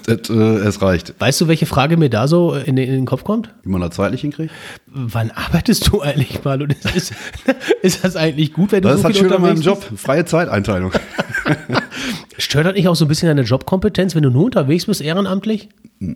es 0.07 0.81
reicht. 0.81 1.13
Weißt 1.19 1.39
du, 1.41 1.47
welche 1.47 1.65
Frage 1.65 1.97
mir 1.97 2.09
da 2.09 2.27
so 2.27 2.53
in 2.53 2.75
den, 2.75 2.87
in 2.87 2.93
den 2.93 3.05
Kopf 3.05 3.23
kommt? 3.23 3.53
Wie 3.63 3.69
man 3.69 3.81
da 3.81 3.91
zeitlich 3.91 4.21
hinkriegt? 4.21 4.51
Wann 4.87 5.31
arbeitest 5.31 5.87
du 5.87 6.01
eigentlich 6.01 6.43
mal? 6.43 6.61
Und 6.61 6.75
ist, 6.95 7.13
ist 7.81 8.03
das 8.03 8.15
eigentlich 8.15 8.53
gut, 8.53 8.71
wenn 8.71 8.81
du 8.81 8.89
das 8.89 9.01
so 9.01 9.07
ist 9.07 9.15
halt 9.15 9.17
schön 9.17 9.33
an 9.33 9.41
meinem 9.41 9.61
Job. 9.61 9.83
Freie 9.95 10.25
Zeiteinteilung. 10.25 10.91
Stört 12.37 12.67
das 12.67 12.73
nicht 12.73 12.87
auch 12.87 12.95
so 12.95 13.05
ein 13.05 13.07
bisschen 13.07 13.27
deine 13.27 13.41
Jobkompetenz, 13.41 14.15
wenn 14.15 14.23
du 14.23 14.29
nur 14.29 14.45
unterwegs 14.45 14.85
bist, 14.85 15.01
ehrenamtlich? 15.01 15.69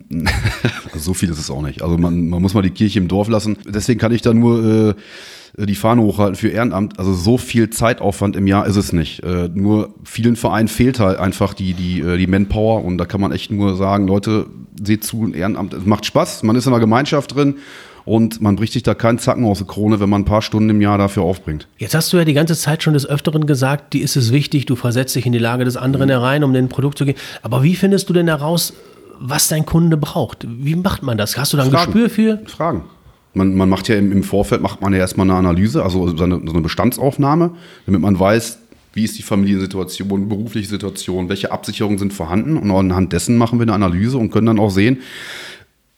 so 0.96 1.14
viel 1.14 1.30
ist 1.30 1.38
es 1.38 1.50
auch 1.50 1.62
nicht. 1.62 1.82
Also 1.82 1.98
man, 1.98 2.28
man 2.28 2.40
muss 2.40 2.54
mal 2.54 2.62
die 2.62 2.70
Kirche 2.70 3.00
im 3.00 3.08
Dorf 3.08 3.28
lassen. 3.28 3.56
Deswegen 3.66 3.98
kann 3.98 4.12
ich 4.12 4.22
da 4.22 4.32
nur 4.32 4.64
äh, 4.64 4.72
äh, 4.90 4.94
die 5.56 5.74
Fahne 5.74 6.02
hochhalten 6.02 6.34
für 6.34 6.48
Ehrenamt. 6.48 6.98
Also 6.98 7.12
so 7.12 7.36
viel 7.36 7.70
Zeitaufwand 7.70 8.36
im 8.36 8.46
Jahr 8.46 8.66
ist 8.66 8.76
es 8.76 8.92
nicht. 8.92 9.22
Äh, 9.22 9.50
nur 9.52 9.94
vielen 10.04 10.36
Vereinen 10.36 10.68
fehlt 10.68 10.98
halt 10.98 11.18
einfach 11.18 11.54
die, 11.54 11.74
die, 11.74 12.00
äh, 12.00 12.16
die 12.16 12.26
Manpower 12.26 12.84
und 12.84 12.98
da 12.98 13.04
kann 13.04 13.20
man 13.20 13.32
echt 13.32 13.50
nur 13.50 13.76
sagen, 13.76 14.06
Leute, 14.06 14.46
seht 14.82 15.04
zu, 15.04 15.24
ein 15.24 15.34
Ehrenamt, 15.34 15.74
es 15.74 15.84
macht 15.84 16.06
Spaß, 16.06 16.42
man 16.44 16.56
ist 16.56 16.66
in 16.66 16.72
einer 16.72 16.80
Gemeinschaft 16.80 17.34
drin 17.34 17.56
und 18.04 18.40
man 18.40 18.56
bricht 18.56 18.72
sich 18.72 18.82
da 18.82 18.94
keinen 18.94 19.18
Zacken 19.18 19.44
aus 19.44 19.58
der 19.58 19.66
Krone, 19.66 20.00
wenn 20.00 20.08
man 20.08 20.22
ein 20.22 20.24
paar 20.24 20.42
Stunden 20.42 20.70
im 20.70 20.80
Jahr 20.80 20.98
dafür 20.98 21.22
aufbringt. 21.22 21.68
Jetzt 21.78 21.94
hast 21.94 22.12
du 22.12 22.16
ja 22.16 22.24
die 22.24 22.32
ganze 22.32 22.56
Zeit 22.56 22.82
schon 22.82 22.94
des 22.94 23.06
Öfteren 23.06 23.46
gesagt, 23.46 23.92
die 23.92 24.00
ist 24.00 24.16
es 24.16 24.32
wichtig, 24.32 24.66
du 24.66 24.74
versetzt 24.74 25.14
dich 25.14 25.26
in 25.26 25.32
die 25.32 25.38
Lage 25.38 25.64
des 25.64 25.76
anderen 25.76 26.06
mhm. 26.06 26.12
herein, 26.12 26.44
um 26.44 26.52
den 26.52 26.68
Produkt 26.68 26.98
zu 26.98 27.04
gehen. 27.04 27.16
Aber 27.42 27.62
wie 27.62 27.76
findest 27.76 28.08
du 28.08 28.12
denn 28.12 28.28
heraus, 28.28 28.72
was 29.20 29.48
dein 29.48 29.66
Kunde 29.66 29.96
braucht? 29.96 30.46
Wie 30.48 30.74
macht 30.74 31.02
man 31.02 31.16
das? 31.16 31.36
Hast 31.36 31.52
du 31.52 31.56
da 31.56 31.64
ein 31.64 31.70
Fragen. 31.70 31.92
Gespür 31.92 32.10
für? 32.10 32.40
Fragen. 32.46 32.84
Man, 33.34 33.54
man 33.54 33.68
macht 33.68 33.88
ja 33.88 33.96
im, 33.96 34.12
im, 34.12 34.22
Vorfeld 34.22 34.60
macht 34.60 34.82
man 34.82 34.92
ja 34.92 34.98
erstmal 34.98 35.28
eine 35.28 35.38
Analyse, 35.38 35.82
also 35.82 36.14
seine, 36.16 36.42
so 36.44 36.52
eine 36.52 36.60
Bestandsaufnahme, 36.60 37.52
damit 37.86 38.00
man 38.00 38.18
weiß, 38.18 38.58
Wie 38.94 39.04
ist 39.04 39.16
die 39.16 39.22
Familiensituation, 39.22 40.28
berufliche 40.28 40.68
Situation, 40.68 41.28
welche 41.28 41.50
Absicherungen 41.50 41.98
sind 41.98 42.12
vorhanden? 42.12 42.58
Und 42.58 42.70
anhand 42.70 43.12
dessen 43.12 43.38
machen 43.38 43.58
wir 43.58 43.62
eine 43.62 43.72
Analyse 43.72 44.18
und 44.18 44.30
können 44.30 44.48
dann 44.48 44.58
auch 44.58 44.70
sehen, 44.70 44.98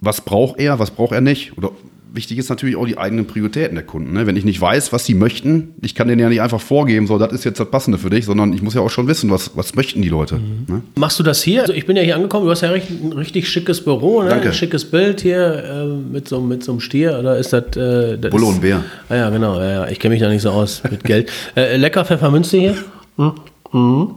was 0.00 0.20
braucht 0.20 0.60
er, 0.60 0.78
was 0.78 0.92
braucht 0.92 1.12
er 1.12 1.20
nicht? 1.20 1.58
Oder 1.58 1.72
wichtig 2.14 2.38
ist 2.38 2.48
natürlich 2.48 2.76
auch 2.76 2.86
die 2.86 2.96
eigenen 2.96 3.26
Prioritäten 3.26 3.74
der 3.74 3.84
Kunden. 3.84 4.12
Ne? 4.12 4.26
Wenn 4.26 4.36
ich 4.36 4.44
nicht 4.44 4.60
weiß, 4.60 4.92
was 4.92 5.04
sie 5.04 5.14
möchten, 5.14 5.74
ich 5.82 5.94
kann 5.94 6.08
denen 6.08 6.20
ja 6.20 6.28
nicht 6.28 6.40
einfach 6.40 6.60
vorgeben, 6.60 7.06
so, 7.06 7.18
das 7.18 7.32
ist 7.32 7.44
jetzt 7.44 7.58
das 7.60 7.70
Passende 7.70 7.98
für 7.98 8.10
dich, 8.10 8.24
sondern 8.24 8.52
ich 8.52 8.62
muss 8.62 8.74
ja 8.74 8.80
auch 8.80 8.90
schon 8.90 9.06
wissen, 9.08 9.30
was, 9.30 9.56
was 9.56 9.74
möchten 9.74 10.00
die 10.02 10.08
Leute. 10.08 10.36
Mhm. 10.36 10.66
Ne? 10.68 10.82
Machst 10.96 11.18
du 11.18 11.22
das 11.22 11.42
hier? 11.42 11.62
Also 11.62 11.72
ich 11.72 11.86
bin 11.86 11.96
ja 11.96 12.02
hier 12.02 12.16
angekommen, 12.16 12.44
du 12.44 12.50
hast 12.50 12.60
ja 12.60 12.70
ein 12.72 13.12
richtig 13.12 13.48
schickes 13.48 13.84
Büro, 13.84 14.22
ne? 14.22 14.30
Danke. 14.30 14.48
ein 14.48 14.54
schickes 14.54 14.84
Bild 14.84 15.20
hier 15.20 15.64
äh, 15.64 16.12
mit, 16.12 16.28
so, 16.28 16.40
mit 16.40 16.62
so 16.62 16.72
einem 16.72 16.80
Stier, 16.80 17.18
oder 17.18 17.36
ist 17.36 17.52
das... 17.52 17.76
Äh, 17.76 18.18
das 18.18 18.30
Bulle 18.30 18.46
und 18.46 18.60
Bär. 18.60 18.84
Ah 19.08 19.16
ja, 19.16 19.30
genau, 19.30 19.58
ja, 19.58 19.70
ja. 19.70 19.88
ich 19.88 19.98
kenne 19.98 20.14
mich 20.14 20.22
da 20.22 20.28
nicht 20.28 20.42
so 20.42 20.50
aus 20.50 20.82
mit 20.90 21.04
Geld. 21.04 21.30
äh, 21.56 21.76
lecker 21.76 22.04
Pfeffermünze 22.04 22.58
hier. 22.58 22.76
Mhm. 23.16 24.14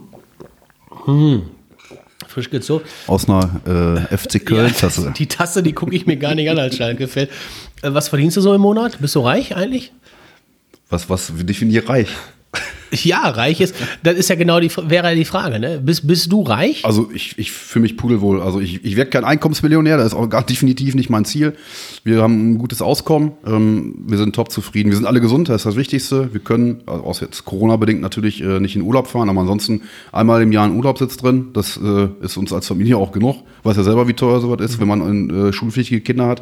Mhm. 1.05 1.41
Frisch 2.27 2.49
gezogen. 2.49 2.85
Aus 3.07 3.27
einer 3.27 4.05
äh, 4.09 4.17
FC 4.17 4.45
Köln-Tasse. 4.45 5.05
Ja, 5.05 5.09
die 5.17 5.27
Tasse, 5.27 5.63
die 5.63 5.73
gucke 5.73 5.95
ich 5.95 6.05
mir 6.05 6.17
gar 6.17 6.35
nicht 6.35 6.49
an 6.49 6.59
als 6.59 6.77
Schalke-Fan. 6.77 7.27
Äh, 7.81 7.93
was 7.93 8.09
verdienst 8.09 8.37
du 8.37 8.41
so 8.41 8.53
im 8.53 8.61
Monat? 8.61 8.99
Bist 8.99 9.15
du 9.15 9.21
reich 9.21 9.55
eigentlich? 9.55 9.91
Was, 10.89 11.09
was 11.09 11.31
definiert 11.35 11.89
reich? 11.89 12.09
Ja, 12.91 13.29
reich 13.29 13.59
ist, 13.59 13.75
das 14.03 14.15
ist 14.15 14.29
ja 14.29 14.35
genau 14.35 14.59
die, 14.59 14.71
wäre 14.83 15.09
ja 15.09 15.15
die 15.15 15.25
Frage, 15.25 15.59
ne? 15.59 15.81
Bist, 15.83 16.07
bist 16.07 16.31
du 16.31 16.43
reich? 16.43 16.85
Also 16.85 17.09
ich, 17.13 17.37
ich 17.37 17.51
fühle 17.51 17.83
mich 17.83 17.97
pudelwohl. 17.97 18.41
Also 18.41 18.59
ich, 18.59 18.83
ich 18.85 18.95
werde 18.95 19.09
kein 19.09 19.25
Einkommensmillionär, 19.25 19.97
das 19.97 20.07
ist 20.07 20.13
auch 20.13 20.27
gar 20.29 20.43
definitiv 20.43 20.95
nicht 20.95 21.09
mein 21.09 21.25
Ziel. 21.25 21.53
Wir 22.03 22.21
haben 22.21 22.51
ein 22.51 22.57
gutes 22.57 22.81
Auskommen, 22.81 23.33
ähm, 23.45 23.95
wir 24.07 24.17
sind 24.17 24.35
top 24.35 24.51
zufrieden, 24.51 24.89
wir 24.89 24.95
sind 24.95 25.05
alle 25.05 25.19
gesund, 25.19 25.49
das 25.49 25.57
ist 25.57 25.65
das 25.65 25.75
Wichtigste. 25.75 26.33
Wir 26.33 26.39
können, 26.39 26.81
also 26.85 27.03
außer 27.03 27.25
jetzt 27.25 27.45
Corona-bedingt 27.45 28.01
natürlich 28.01 28.41
äh, 28.41 28.59
nicht 28.59 28.75
in 28.75 28.81
Urlaub 28.81 29.07
fahren, 29.07 29.29
aber 29.29 29.41
ansonsten 29.41 29.81
einmal 30.11 30.41
im 30.41 30.51
Jahr 30.51 30.65
ein 30.65 30.75
Urlaubssitz 30.75 31.17
drin. 31.17 31.49
Das 31.53 31.77
äh, 31.77 32.07
ist 32.21 32.37
uns 32.37 32.53
als 32.53 32.67
Familie 32.67 32.97
auch 32.97 33.11
genug. 33.11 33.43
Weiß 33.63 33.75
ja 33.77 33.83
selber, 33.83 34.07
wie 34.07 34.13
teuer 34.13 34.39
sowas 34.39 34.61
ist, 34.61 34.79
wenn 34.79 34.87
man 34.87 35.29
äh, 35.29 35.53
schulpflichtige 35.53 36.01
Kinder 36.01 36.27
hat. 36.27 36.41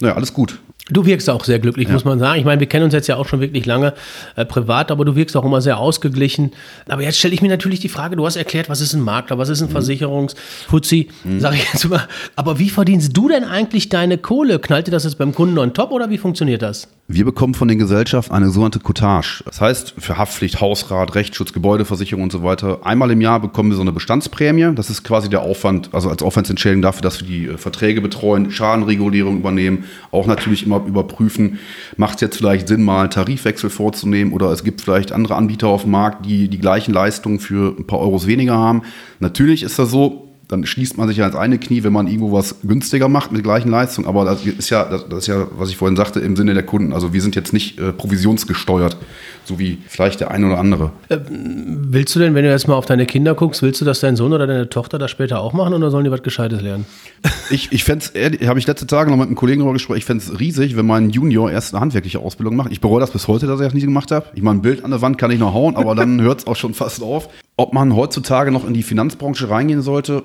Naja, 0.00 0.14
alles 0.14 0.32
gut. 0.32 0.58
Du 0.88 1.04
wirkst 1.04 1.28
auch 1.28 1.44
sehr 1.44 1.58
glücklich, 1.58 1.88
ja. 1.88 1.94
muss 1.94 2.04
man 2.04 2.20
sagen. 2.20 2.38
Ich 2.38 2.44
meine, 2.44 2.60
wir 2.60 2.68
kennen 2.68 2.84
uns 2.84 2.94
jetzt 2.94 3.08
ja 3.08 3.16
auch 3.16 3.26
schon 3.26 3.40
wirklich 3.40 3.66
lange 3.66 3.94
äh, 4.36 4.44
privat, 4.44 4.92
aber 4.92 5.04
du 5.04 5.16
wirkst 5.16 5.36
auch 5.36 5.44
immer 5.44 5.60
sehr 5.60 5.78
ausgeglichen. 5.78 6.52
Aber 6.88 7.02
jetzt 7.02 7.18
stelle 7.18 7.34
ich 7.34 7.42
mir 7.42 7.48
natürlich 7.48 7.80
die 7.80 7.88
Frage, 7.88 8.14
du 8.14 8.24
hast 8.24 8.36
erklärt, 8.36 8.68
was 8.68 8.80
ist 8.80 8.92
ein 8.92 9.00
Makler, 9.00 9.36
was 9.36 9.48
ist 9.48 9.62
ein 9.62 9.68
mhm. 9.68 9.72
Versicherungsfuzzi, 9.72 11.08
mhm. 11.24 11.40
sage 11.40 11.56
ich 11.56 11.72
jetzt 11.72 11.88
mal. 11.88 12.06
Aber 12.36 12.60
wie 12.60 12.70
verdienst 12.70 13.16
du 13.16 13.28
denn 13.28 13.42
eigentlich 13.42 13.88
deine 13.88 14.16
Kohle? 14.16 14.60
Knallt 14.60 14.86
dir 14.86 14.92
das 14.92 15.02
jetzt 15.02 15.18
beim 15.18 15.34
Kunden 15.34 15.58
on 15.58 15.74
top 15.74 15.90
oder 15.90 16.08
wie 16.08 16.18
funktioniert 16.18 16.62
das? 16.62 16.86
Wir 17.08 17.24
bekommen 17.24 17.54
von 17.54 17.68
den 17.68 17.78
Gesellschaften 17.78 18.34
eine 18.34 18.50
sogenannte 18.50 18.80
Cottage. 18.80 19.44
Das 19.44 19.60
heißt, 19.60 19.94
für 19.96 20.18
Haftpflicht, 20.18 20.60
Hausrat, 20.60 21.14
Rechtsschutz, 21.14 21.52
Gebäudeversicherung 21.52 22.24
und 22.24 22.32
so 22.32 22.42
weiter, 22.42 22.80
einmal 22.84 23.12
im 23.12 23.20
Jahr 23.20 23.38
bekommen 23.38 23.70
wir 23.70 23.76
so 23.76 23.82
eine 23.82 23.92
Bestandsprämie. 23.92 24.72
Das 24.74 24.90
ist 24.90 25.04
quasi 25.04 25.28
der 25.28 25.42
Aufwand, 25.42 25.90
also 25.92 26.10
als 26.10 26.20
Aufwandsentschädigung 26.20 26.82
dafür, 26.82 27.02
dass 27.02 27.20
wir 27.20 27.28
die 27.28 27.46
äh, 27.46 27.58
Verträge 27.58 28.00
betreuen, 28.00 28.50
Schadenregulierung 28.50 29.38
übernehmen, 29.38 29.84
auch 30.10 30.26
natürlich 30.26 30.66
immer 30.66 30.75
überprüfen, 30.84 31.58
macht 31.96 32.16
es 32.16 32.20
jetzt 32.20 32.36
vielleicht 32.36 32.68
Sinn, 32.68 32.82
mal 32.82 33.02
einen 33.02 33.10
Tarifwechsel 33.10 33.70
vorzunehmen 33.70 34.32
oder 34.32 34.50
es 34.50 34.64
gibt 34.64 34.80
vielleicht 34.80 35.12
andere 35.12 35.36
Anbieter 35.36 35.68
auf 35.68 35.82
dem 35.82 35.92
Markt, 35.92 36.26
die 36.26 36.48
die 36.48 36.58
gleichen 36.58 36.92
Leistungen 36.92 37.40
für 37.40 37.74
ein 37.78 37.86
paar 37.86 38.00
Euros 38.00 38.26
weniger 38.26 38.58
haben. 38.58 38.82
Natürlich 39.20 39.62
ist 39.62 39.78
das 39.78 39.90
so, 39.90 40.25
dann 40.48 40.64
schließt 40.64 40.96
man 40.96 41.08
sich 41.08 41.16
ja 41.16 41.24
ans 41.24 41.36
eine 41.36 41.58
Knie, 41.58 41.82
wenn 41.82 41.92
man 41.92 42.06
irgendwo 42.06 42.32
was 42.32 42.56
günstiger 42.62 43.08
macht 43.08 43.32
mit 43.32 43.42
gleichen 43.42 43.68
Leistungen. 43.68 44.06
Aber 44.06 44.24
das 44.24 44.46
ist 44.46 44.70
ja, 44.70 44.84
das, 44.84 45.02
ist 45.02 45.26
ja, 45.26 45.48
was 45.56 45.70
ich 45.70 45.76
vorhin 45.76 45.96
sagte, 45.96 46.20
im 46.20 46.36
Sinne 46.36 46.54
der 46.54 46.62
Kunden. 46.62 46.92
Also 46.92 47.12
wir 47.12 47.20
sind 47.20 47.34
jetzt 47.34 47.52
nicht 47.52 47.80
äh, 47.80 47.92
provisionsgesteuert, 47.92 48.96
so 49.44 49.58
wie 49.58 49.78
vielleicht 49.88 50.20
der 50.20 50.30
eine 50.30 50.46
oder 50.46 50.58
andere. 50.58 50.92
Äh, 51.08 51.18
willst 51.28 52.14
du 52.14 52.20
denn, 52.20 52.36
wenn 52.36 52.44
du 52.44 52.50
jetzt 52.50 52.68
mal 52.68 52.74
auf 52.74 52.86
deine 52.86 53.06
Kinder 53.06 53.34
guckst, 53.34 53.62
willst 53.62 53.80
du, 53.80 53.84
dass 53.84 53.98
dein 53.98 54.14
Sohn 54.14 54.32
oder 54.32 54.46
deine 54.46 54.68
Tochter 54.68 54.98
das 54.98 55.10
später 55.10 55.40
auch 55.40 55.52
machen 55.52 55.74
oder 55.74 55.90
sollen 55.90 56.04
die 56.04 56.10
was 56.12 56.22
Gescheites 56.22 56.60
lernen? 56.60 56.86
Ich, 57.48 57.70
ich 57.70 57.84
fände 57.84 58.04
es, 58.12 58.48
habe 58.48 58.58
ich 58.58 58.66
letzte 58.66 58.88
Tage 58.88 59.08
noch 59.08 59.16
mit 59.16 59.26
einem 59.26 59.36
Kollegen 59.36 59.60
darüber 59.60 59.74
gesprochen, 59.74 59.98
ich 59.98 60.04
fände 60.04 60.24
es 60.24 60.40
riesig, 60.40 60.76
wenn 60.76 60.84
mein 60.84 61.10
Junior 61.10 61.48
erst 61.48 61.74
eine 61.74 61.80
handwerkliche 61.80 62.18
Ausbildung 62.18 62.56
macht. 62.56 62.72
Ich 62.72 62.80
bereue 62.80 62.98
das 62.98 63.12
bis 63.12 63.28
heute, 63.28 63.46
dass 63.46 63.60
ich 63.60 63.66
das 63.66 63.74
nie 63.74 63.82
gemacht 63.82 64.10
habe. 64.10 64.26
Ich 64.34 64.42
meine, 64.42 64.58
ein 64.58 64.62
Bild 64.62 64.84
an 64.84 64.90
der 64.90 65.00
Wand 65.00 65.16
kann 65.16 65.30
ich 65.30 65.38
noch 65.38 65.54
hauen, 65.54 65.76
aber 65.76 65.94
dann 65.94 66.20
hört 66.22 66.40
es 66.40 66.46
auch 66.48 66.56
schon 66.56 66.74
fast 66.74 67.02
auf. 67.02 67.28
Ob 67.58 67.72
man 67.72 67.96
heutzutage 67.96 68.50
noch 68.50 68.66
in 68.66 68.74
die 68.74 68.82
Finanzbranche 68.82 69.48
reingehen 69.48 69.80
sollte, 69.80 70.24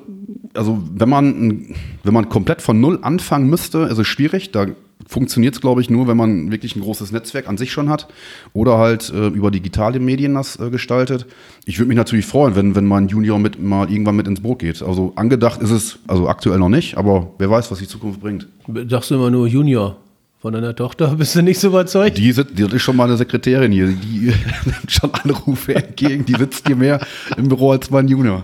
also 0.53 0.81
wenn 0.93 1.07
man, 1.07 1.75
wenn 2.03 2.13
man 2.13 2.27
komplett 2.27 2.61
von 2.61 2.81
Null 2.81 2.99
anfangen 3.01 3.49
müsste, 3.49 3.79
ist 3.83 3.97
es 3.97 4.07
schwierig. 4.07 4.51
Da 4.51 4.67
funktioniert 5.07 5.55
es, 5.55 5.61
glaube 5.61 5.81
ich, 5.81 5.89
nur, 5.89 6.07
wenn 6.07 6.17
man 6.17 6.51
wirklich 6.51 6.75
ein 6.75 6.81
großes 6.81 7.11
Netzwerk 7.11 7.47
an 7.47 7.57
sich 7.57 7.71
schon 7.71 7.89
hat 7.89 8.07
oder 8.53 8.77
halt 8.77 9.11
äh, 9.13 9.27
über 9.27 9.51
digitale 9.51 9.99
Medien 9.99 10.33
das 10.33 10.59
äh, 10.59 10.69
gestaltet. 10.69 11.25
Ich 11.65 11.79
würde 11.79 11.89
mich 11.89 11.97
natürlich 11.97 12.25
freuen, 12.25 12.55
wenn, 12.55 12.75
wenn 12.75 12.85
mein 12.85 13.07
Junior 13.07 13.39
mit 13.39 13.61
mal 13.61 13.89
irgendwann 13.89 14.15
mit 14.15 14.27
ins 14.27 14.41
Boot 14.41 14.59
geht. 14.59 14.81
Also 14.81 15.13
angedacht 15.15 15.61
ist 15.61 15.71
es, 15.71 15.99
also 16.07 16.27
aktuell 16.27 16.59
noch 16.59 16.69
nicht, 16.69 16.97
aber 16.97 17.31
wer 17.37 17.49
weiß, 17.49 17.71
was 17.71 17.79
die 17.79 17.87
Zukunft 17.87 18.21
bringt. 18.21 18.47
Sagst 18.89 19.11
du 19.11 19.15
immer 19.15 19.29
nur 19.29 19.47
Junior? 19.47 19.97
Von 20.41 20.53
deiner 20.53 20.75
Tochter 20.75 21.07
bist 21.17 21.35
du 21.35 21.43
nicht 21.43 21.59
so 21.59 21.67
überzeugt? 21.67 22.17
Die, 22.17 22.31
sitzt, 22.31 22.57
die 22.57 22.63
ist 22.63 22.81
schon 22.81 22.95
mal 22.95 23.03
eine 23.03 23.15
Sekretärin 23.15 23.71
hier. 23.71 23.87
Die 23.87 24.33
nimmt 24.65 24.91
schon 24.91 25.13
Anrufe 25.13 25.75
entgegen. 25.75 26.25
Die 26.25 26.33
sitzt 26.33 26.65
hier 26.65 26.75
mehr 26.75 26.99
im 27.37 27.47
Büro 27.47 27.71
als 27.71 27.91
mein 27.91 28.07
Junior. 28.07 28.43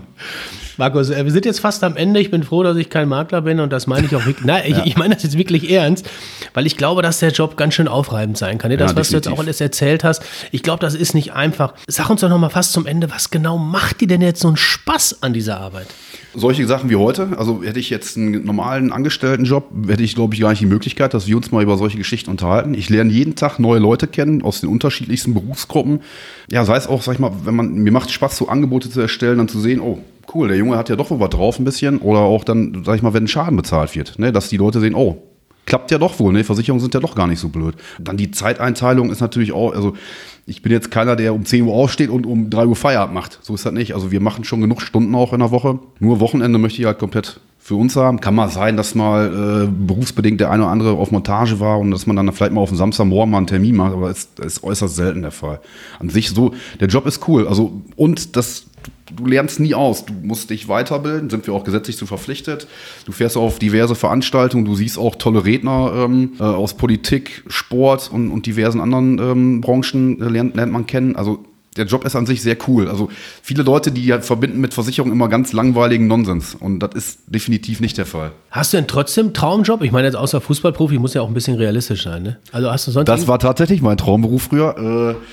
Markus, 0.78 1.10
äh, 1.10 1.24
wir 1.24 1.32
sind 1.32 1.44
jetzt 1.44 1.58
fast 1.58 1.82
am 1.82 1.96
Ende. 1.96 2.20
Ich 2.20 2.30
bin 2.30 2.44
froh, 2.44 2.62
dass 2.62 2.76
ich 2.76 2.88
kein 2.88 3.08
Makler 3.08 3.42
bin 3.42 3.58
und 3.58 3.72
das 3.72 3.88
meine 3.88 4.06
ich 4.06 4.14
auch 4.14 4.24
wirklich. 4.24 4.46
Nein, 4.46 4.62
ich, 4.64 4.76
ja. 4.76 4.86
ich 4.86 4.96
meine 4.96 5.14
das 5.14 5.24
jetzt 5.24 5.36
wirklich 5.36 5.70
ernst, 5.70 6.08
weil 6.54 6.66
ich 6.66 6.76
glaube, 6.76 7.02
dass 7.02 7.18
der 7.18 7.32
Job 7.32 7.56
ganz 7.56 7.74
schön 7.74 7.88
aufreibend 7.88 8.38
sein 8.38 8.58
kann. 8.58 8.70
Das, 8.78 8.92
ja, 8.92 8.96
was 8.96 9.08
du 9.08 9.16
jetzt 9.16 9.26
auch 9.26 9.40
alles 9.40 9.60
erzählt 9.60 10.04
hast, 10.04 10.22
ich 10.52 10.62
glaube, 10.62 10.78
das 10.80 10.94
ist 10.94 11.14
nicht 11.14 11.32
einfach. 11.32 11.74
Sag 11.88 12.08
uns 12.10 12.20
doch 12.20 12.28
noch 12.28 12.38
mal 12.38 12.48
fast 12.48 12.72
zum 12.72 12.86
Ende, 12.86 13.10
was 13.10 13.30
genau 13.30 13.58
macht 13.58 14.00
dir 14.00 14.06
denn 14.06 14.22
jetzt 14.22 14.40
so 14.40 14.46
einen 14.46 14.56
Spaß 14.56 15.22
an 15.22 15.32
dieser 15.32 15.58
Arbeit? 15.58 15.88
Solche 16.34 16.64
Sachen 16.68 16.90
wie 16.90 16.96
heute, 16.96 17.30
also 17.36 17.64
hätte 17.64 17.80
ich 17.80 17.90
jetzt 17.90 18.16
einen 18.16 18.44
normalen 18.44 18.92
Angestelltenjob, 18.92 19.88
hätte 19.88 20.04
ich, 20.04 20.14
glaube 20.14 20.34
ich, 20.34 20.40
gar 20.40 20.50
nicht 20.50 20.60
die 20.60 20.66
Möglichkeit, 20.66 21.12
dass 21.12 21.26
wir 21.26 21.36
uns 21.36 21.50
mal 21.50 21.62
über 21.62 21.76
solche 21.76 21.98
Geschichten 21.98 22.30
unterhalten. 22.30 22.74
Ich 22.74 22.88
lerne 22.88 23.10
jeden 23.10 23.34
Tag 23.34 23.58
neue 23.58 23.80
Leute 23.80 24.06
kennen 24.06 24.42
aus 24.42 24.60
den 24.60 24.68
unterschiedlichsten 24.68 25.34
Berufsgruppen. 25.34 26.02
Ja, 26.52 26.64
sei 26.64 26.76
es 26.76 26.86
auch, 26.86 27.02
sag 27.02 27.14
ich 27.14 27.18
mal, 27.18 27.32
wenn 27.44 27.56
man, 27.56 27.72
mir 27.72 27.90
macht 27.90 28.12
Spaß, 28.12 28.36
so 28.36 28.46
Angebote 28.46 28.90
zu 28.90 29.00
erstellen, 29.00 29.38
dann 29.38 29.48
zu 29.48 29.58
sehen, 29.58 29.80
oh, 29.80 29.98
cool, 30.34 30.48
der 30.48 30.56
Junge 30.56 30.76
hat 30.76 30.88
ja 30.88 30.96
doch 30.96 31.10
was 31.10 31.30
drauf 31.30 31.58
ein 31.58 31.64
bisschen. 31.64 31.98
Oder 31.98 32.20
auch 32.20 32.44
dann, 32.44 32.82
sag 32.84 32.96
ich 32.96 33.02
mal, 33.02 33.14
wenn 33.14 33.28
Schaden 33.28 33.56
bezahlt 33.56 33.94
wird, 33.94 34.18
ne, 34.18 34.32
dass 34.32 34.48
die 34.48 34.56
Leute 34.56 34.80
sehen, 34.80 34.94
oh, 34.94 35.22
klappt 35.68 35.90
ja 35.90 35.98
doch 35.98 36.18
wohl, 36.18 36.32
ne? 36.32 36.44
Versicherungen 36.44 36.80
sind 36.80 36.94
ja 36.94 37.00
doch 37.00 37.14
gar 37.14 37.26
nicht 37.26 37.40
so 37.40 37.50
blöd. 37.50 37.74
Dann 37.98 38.16
die 38.16 38.30
Zeiteinteilung 38.30 39.10
ist 39.10 39.20
natürlich 39.20 39.52
auch, 39.52 39.74
also 39.74 39.94
ich 40.46 40.62
bin 40.62 40.72
jetzt 40.72 40.90
keiner, 40.90 41.14
der 41.14 41.34
um 41.34 41.44
10 41.44 41.64
Uhr 41.64 41.74
aufsteht 41.74 42.08
und 42.08 42.24
um 42.24 42.48
3 42.48 42.66
Uhr 42.66 42.76
Feierabend 42.76 43.14
macht. 43.14 43.38
So 43.42 43.54
ist 43.54 43.66
das 43.66 43.74
nicht. 43.74 43.94
Also 43.94 44.10
wir 44.10 44.20
machen 44.20 44.44
schon 44.44 44.62
genug 44.62 44.80
Stunden 44.80 45.14
auch 45.14 45.34
in 45.34 45.40
der 45.40 45.50
Woche. 45.50 45.78
Nur 46.00 46.20
Wochenende 46.20 46.58
möchte 46.58 46.80
ich 46.80 46.86
halt 46.86 46.98
komplett 46.98 47.40
für 47.58 47.74
uns 47.74 47.96
haben. 47.96 48.20
Kann 48.20 48.34
mal 48.34 48.48
sein, 48.48 48.78
dass 48.78 48.94
mal 48.94 49.66
äh, 49.66 49.70
berufsbedingt 49.70 50.40
der 50.40 50.50
eine 50.50 50.62
oder 50.62 50.72
andere 50.72 50.92
auf 50.92 51.10
Montage 51.10 51.60
war 51.60 51.78
und 51.78 51.90
dass 51.90 52.06
man 52.06 52.16
dann 52.16 52.32
vielleicht 52.32 52.52
mal 52.52 52.62
auf 52.62 52.70
dem 52.70 52.78
Samstagmorgen 52.78 53.30
mal 53.30 53.36
einen 53.36 53.46
Termin 53.46 53.76
macht, 53.76 53.92
aber 53.92 54.08
das 54.08 54.20
ist, 54.20 54.40
ist 54.40 54.64
äußerst 54.64 54.96
selten 54.96 55.20
der 55.20 55.32
Fall. 55.32 55.60
An 55.98 56.08
sich 56.08 56.30
so, 56.30 56.54
der 56.80 56.88
Job 56.88 57.04
ist 57.04 57.28
cool. 57.28 57.46
Also, 57.46 57.82
und 57.96 58.36
das 58.36 58.64
du 59.14 59.26
lernst 59.26 59.60
nie 59.60 59.74
aus. 59.74 60.04
Du 60.06 60.12
musst 60.12 60.50
dich 60.50 60.68
weiterbilden, 60.68 61.30
sind 61.30 61.46
wir 61.46 61.54
auch 61.54 61.64
gesetzlich 61.64 61.96
zu 61.96 62.06
verpflichtet. 62.06 62.66
Du 63.06 63.12
fährst 63.12 63.36
auf 63.36 63.58
diverse 63.58 63.94
Veranstaltungen, 63.94 64.64
du 64.64 64.74
siehst 64.74 64.98
auch 64.98 65.16
tolle 65.16 65.44
Redner 65.44 65.92
ähm, 65.94 66.32
äh, 66.38 66.42
aus 66.42 66.74
Politik, 66.74 67.44
Sport 67.48 68.10
und, 68.12 68.30
und 68.30 68.46
diversen 68.46 68.80
anderen 68.80 69.18
ähm, 69.18 69.60
Branchen 69.60 70.20
äh, 70.20 70.28
lernt, 70.28 70.56
lernt 70.56 70.72
man 70.72 70.86
kennen. 70.86 71.16
Also 71.16 71.44
der 71.78 71.86
Job 71.86 72.04
ist 72.04 72.16
an 72.16 72.26
sich 72.26 72.42
sehr 72.42 72.56
cool. 72.66 72.88
Also 72.88 73.08
viele 73.42 73.62
Leute, 73.62 73.92
die 73.92 74.04
ja 74.04 74.20
verbinden 74.20 74.60
mit 74.60 74.74
Versicherung 74.74 75.12
immer 75.12 75.28
ganz 75.28 75.52
langweiligen 75.52 76.06
Nonsens. 76.08 76.54
Und 76.54 76.80
das 76.80 76.94
ist 76.94 77.20
definitiv 77.26 77.80
nicht 77.80 77.96
der 77.96 78.06
Fall. 78.06 78.32
Hast 78.50 78.72
du 78.72 78.78
denn 78.78 78.88
trotzdem 78.88 79.26
einen 79.26 79.34
Traumjob? 79.34 79.82
Ich 79.82 79.92
meine, 79.92 80.06
jetzt 80.06 80.16
außer 80.16 80.40
Fußballprofi 80.40 80.98
muss 80.98 81.14
ja 81.14 81.22
auch 81.22 81.28
ein 81.28 81.34
bisschen 81.34 81.56
realistisch 81.56 82.02
sein, 82.04 82.22
ne? 82.24 82.38
Also 82.52 82.70
hast 82.70 82.86
du 82.86 82.90
sonst. 82.90 83.08
Das 83.08 83.28
war 83.28 83.38
tatsächlich 83.38 83.80
mein 83.80 83.96
Traumberuf 83.96 84.42
früher. 84.44 85.16
Äh, 85.16 85.24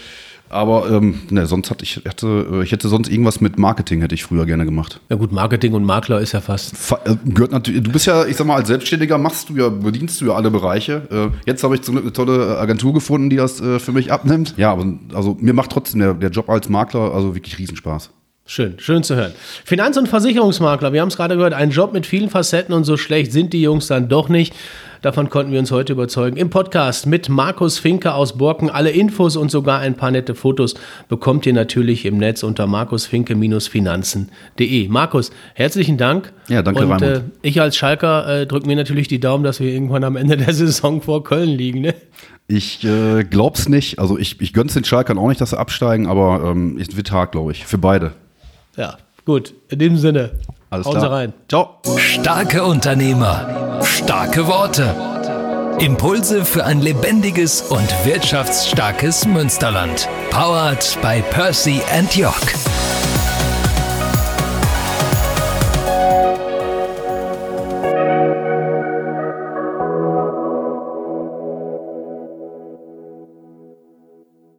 aber 0.50 0.90
ähm, 0.90 1.22
ne, 1.30 1.48
sonst 1.48 1.72
hatte 1.72 1.84
ich, 1.84 2.02
hatte, 2.08 2.48
äh, 2.52 2.64
ich 2.64 2.72
hätte 2.72 2.88
sonst 2.88 3.10
irgendwas 3.10 3.42
mit 3.42 3.58
Marketing 3.58 4.02
hätte 4.02 4.16
ich 4.16 4.24
früher 4.24 4.46
gerne 4.46 4.66
gemacht. 4.66 5.00
Ja 5.10 5.16
gut, 5.16 5.32
Marketing 5.32 5.74
und 5.74 5.84
Makler 5.84 6.20
ist 6.20 6.34
ja 6.34 6.42
fast. 6.42 6.78
Fa 6.78 7.00
äh, 7.06 7.16
gehört 7.26 7.52
natürlich. 7.52 7.84
Du 7.84 7.92
bist 7.92 8.06
ja, 8.06 8.26
ich 8.26 8.36
sag 8.36 8.46
mal, 8.46 8.56
als 8.56 8.68
Selbstständiger 8.68 9.18
machst 9.18 9.50
du 9.50 9.56
ja, 9.58 9.70
bedienst 9.70 10.22
du 10.22 10.28
ja 10.28 10.34
alle 10.34 10.52
Bereiche. 10.52 11.32
Äh, 11.34 11.50
jetzt 11.50 11.64
habe 11.64 11.76
ich 11.76 11.82
zum 11.82 11.96
Glück 11.96 12.06
eine 12.06 12.14
tolle 12.14 12.58
Agentur 12.58 12.94
gefunden, 12.94 13.30
die 13.30 13.38
das 13.38 13.60
äh, 13.60 13.80
für 13.80 13.92
mich 13.92 14.12
abnimmt. 14.12 14.54
Ja, 14.58 14.72
aber 14.72 14.86
also 15.14 15.38
mir 15.40 15.54
macht 15.54 15.72
trotzdem 15.72 16.00
der, 16.00 16.14
der 16.14 16.30
Job 16.30 16.50
als 16.50 16.70
Makler 16.70 17.14
also 17.14 17.36
wirklich 17.36 17.58
Riesenspaß. 17.58 18.12
Schön, 18.48 18.76
schön 18.78 19.02
zu 19.02 19.16
hören. 19.16 19.34
Finanz- 19.64 19.98
und 19.98 20.08
Versicherungsmakler, 20.08 20.94
wir 20.94 21.02
haben 21.02 21.08
es 21.08 21.18
gerade 21.18 21.36
gehört, 21.36 21.54
ein 21.54 21.72
Job 21.72 21.94
mit 21.94 22.06
vielen 22.06 22.30
Facetten 22.30 22.76
und 22.76 22.84
so 22.84 22.96
schlecht 22.96 23.32
sind 23.32 23.54
die 23.54 23.62
Jungs 23.64 23.88
dann 23.88 24.08
doch 24.08 24.30
nicht. 24.30 24.54
Davon 25.06 25.30
konnten 25.30 25.52
wir 25.52 25.60
uns 25.60 25.70
heute 25.70 25.94
überzeugen. 25.94 26.36
Im 26.36 26.50
Podcast 26.50 27.06
mit 27.06 27.30
Markus 27.30 27.78
Finke 27.78 28.16
aus 28.16 28.40
Borken. 28.40 28.72
Alle 28.72 28.90
Infos 28.90 29.36
und 29.36 29.52
sogar 29.52 29.80
ein 29.80 29.94
paar 29.94 30.10
nette 30.10 30.34
Fotos 30.34 30.74
bekommt 31.10 31.46
ihr 31.46 31.54
natürlich 31.54 32.06
im 32.06 32.18
Netz 32.18 32.42
unter 32.42 32.66
markusfinke-finanzen.de. 32.66 34.88
Markus, 34.88 35.30
herzlichen 35.54 35.98
Dank. 35.98 36.34
Ja, 36.48 36.64
danke, 36.64 36.88
Und 36.88 37.04
äh, 37.04 37.22
ich 37.44 37.62
als 37.62 37.78
Schalker 37.78 38.42
äh, 38.42 38.48
drücke 38.48 38.66
mir 38.66 38.76
natürlich 38.76 39.08
die 39.08 39.20
Daumen, 39.20 39.44
dass 39.44 39.60
wir 39.60 39.72
irgendwann 39.72 40.04
am 40.04 40.16
Ende 40.16 40.38
der 40.38 40.52
Saison 40.56 41.04
vor 41.04 41.24
Köln 41.24 41.50
liegen. 41.50 41.82
Ne? 41.82 41.94
Ich 42.48 42.84
äh, 42.84 43.26
glaub's 43.26 43.70
nicht. 43.70 44.00
Also 44.00 44.18
ich, 44.18 44.42
ich 44.42 44.54
gönn's 44.54 44.74
den 44.74 44.86
Schalkern 44.86 45.20
auch 45.20 45.28
nicht, 45.28 45.40
dass 45.40 45.52
sie 45.52 45.60
absteigen, 45.60 46.08
aber 46.08 46.50
ähm, 46.50 46.80
es 46.82 46.98
wird 46.98 47.12
hart, 47.12 47.34
glaube 47.34 47.52
ich. 47.52 47.68
Für 47.68 47.78
beide. 47.78 48.14
Ja, 48.76 48.98
gut. 49.24 49.54
In 49.70 49.78
dem 49.78 49.98
Sinne. 49.98 50.32
Alles 50.76 50.88
hauen 50.88 51.00
Sie 51.00 51.00
klar. 51.08 51.12
rein. 51.12 51.34
Ciao. 51.48 51.78
Starke 51.98 52.64
Unternehmer, 52.64 53.80
starke 53.84 54.48
Worte. 54.48 54.94
Impulse 55.80 56.46
für 56.46 56.66
ein 56.66 56.82
lebendiges 56.82 57.62
und 57.62 58.06
wirtschaftsstarkes 58.06 59.26
Münsterland. 59.26 60.08
Powered 60.32 60.98
by 61.02 61.22
Percy 61.32 61.82
and 61.94 62.16
York. 62.16 62.56